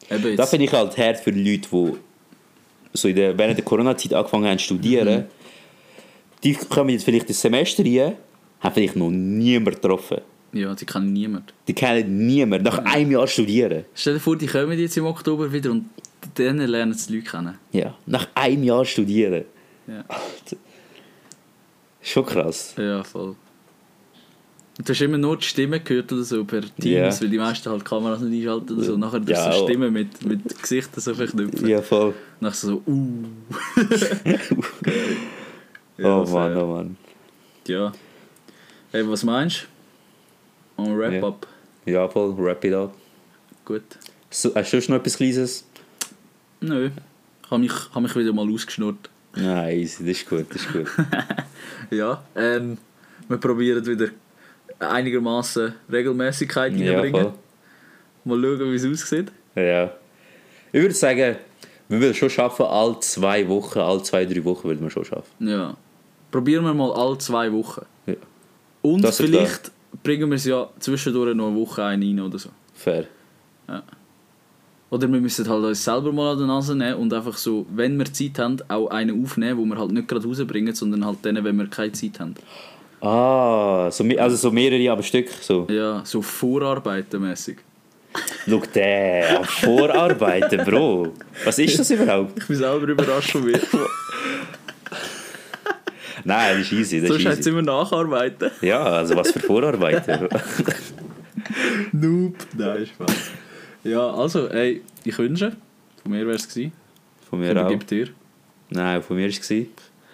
[0.09, 0.37] Eben.
[0.37, 1.99] Da finde ich halt hart für die Leute, die
[2.95, 5.25] so in der, während der Corona-Zeit angefangen haben zu studieren.
[6.45, 8.15] Die kommen jetzt vielleicht ins Semester rein,
[8.61, 10.19] haben vielleicht noch niemanden getroffen.
[10.53, 11.53] ja, die kennen niemand.
[11.67, 12.65] Die kennen niemanden.
[12.65, 13.85] Nach einem Jahr studieren.
[13.95, 15.87] Stell dir vor, die kommen jetzt im Oktober wieder und
[16.37, 17.59] dann lernen sie die Leute kennen.
[17.73, 17.95] Ja.
[18.07, 19.45] Nach einem Jahr studieren.
[19.89, 20.05] Ja,
[22.01, 22.75] Schon krass.
[22.77, 23.37] ja voll.
[24.79, 26.85] Und du hast immer nur die Stimme gehört oder so per Teams,
[27.17, 27.21] Ja.
[27.21, 28.97] weil die meisten halt Kameras nicht einschalten oder so.
[28.97, 29.65] Nachher Ja, ja, so auch.
[29.69, 31.69] Stimmen mit, mit Gesichtern so verknüpfen.
[31.69, 32.15] Ja, voll.
[32.41, 33.25] Nachher so, uh.
[36.03, 36.27] oh fair.
[36.27, 36.97] Mann, oh Mann.
[37.67, 37.93] Ja.
[38.93, 39.67] Hey, was meinst
[40.77, 40.83] du?
[40.83, 41.47] On Wrap-up.
[41.85, 42.37] Ja, voll.
[42.39, 42.95] Wrap it up.
[43.65, 43.83] Gut.
[44.31, 45.65] So, hast du sonst noch etwas Kleines?
[46.61, 46.91] Nö.
[47.45, 49.11] Ich habe mich, hab mich wieder mal ausgeschnurrt.
[49.37, 50.05] Nein, easy.
[50.07, 50.87] Das ist gut, das ist gut.
[51.91, 52.79] Ja, ähm,
[53.29, 54.09] wir probieren wieder
[54.83, 57.33] einigermaßen Regelmäßigkeit ja, reinbringen.
[58.25, 58.39] voll.
[58.39, 59.33] Mal schauen, wie es aussieht.
[59.55, 59.93] Ja.
[60.73, 61.37] Ich würde sagen,
[61.89, 65.31] wir würden schon schaffen, alle zwei Wochen, alle zwei, drei Wochen würden wir schon schaffen.
[65.47, 65.77] Ja.
[66.31, 67.85] Probieren wir mal alle zwei Wochen.
[68.07, 68.15] Ja.
[68.81, 69.71] Und Das vielleicht
[70.03, 72.49] bringen wir es ja zwischendurch noch eine Woche ein rein oder so.
[72.75, 73.07] Fair.
[74.91, 77.99] Oder wir müssen halt uns selber mal an die Nase nehmen und einfach so, wenn
[77.99, 81.43] wir Zeit haben, auch einen aufnehmen, wo wir halt nicht gerade rausbringen, sondern halt dann,
[81.43, 82.35] wenn wir keine Zeit haben.
[83.03, 85.29] Ah, so, also so mehrere am Stück.
[85.41, 85.67] So.
[85.69, 87.59] Ja, so vorarbeitenmäßig.
[88.49, 91.13] Schau, der Vorarbeiten, Bro.
[91.45, 92.39] Was ist das überhaupt?
[92.39, 93.59] Ich bin selber überrascht von mir.
[96.25, 97.01] Nein, das ist easy.
[97.01, 97.51] Das Sonst ist easy.
[97.51, 98.51] immer nacharbeiten.
[98.61, 100.29] Ja, also was für Vorarbeiten.
[101.93, 102.37] Noob.
[102.57, 103.31] Nein, Spaß.
[103.83, 105.57] Ja, also, ey, ich wünsche.
[106.03, 106.73] Von mir wäre es gewesen.
[107.29, 107.83] Von mir Von auch.
[107.83, 108.09] Dir.
[108.71, 109.67] Nein, von mir war es.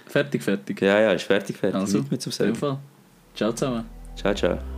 [0.08, 0.80] Fertig, fertig.
[0.80, 1.78] Ja, ja, ist fertig, fertig.
[1.80, 2.54] Also, Nicht mehr zum in dem Sagen.
[2.56, 2.78] Fall.
[3.34, 3.84] Ciao zusammen.
[4.16, 4.77] Ciao, ciao.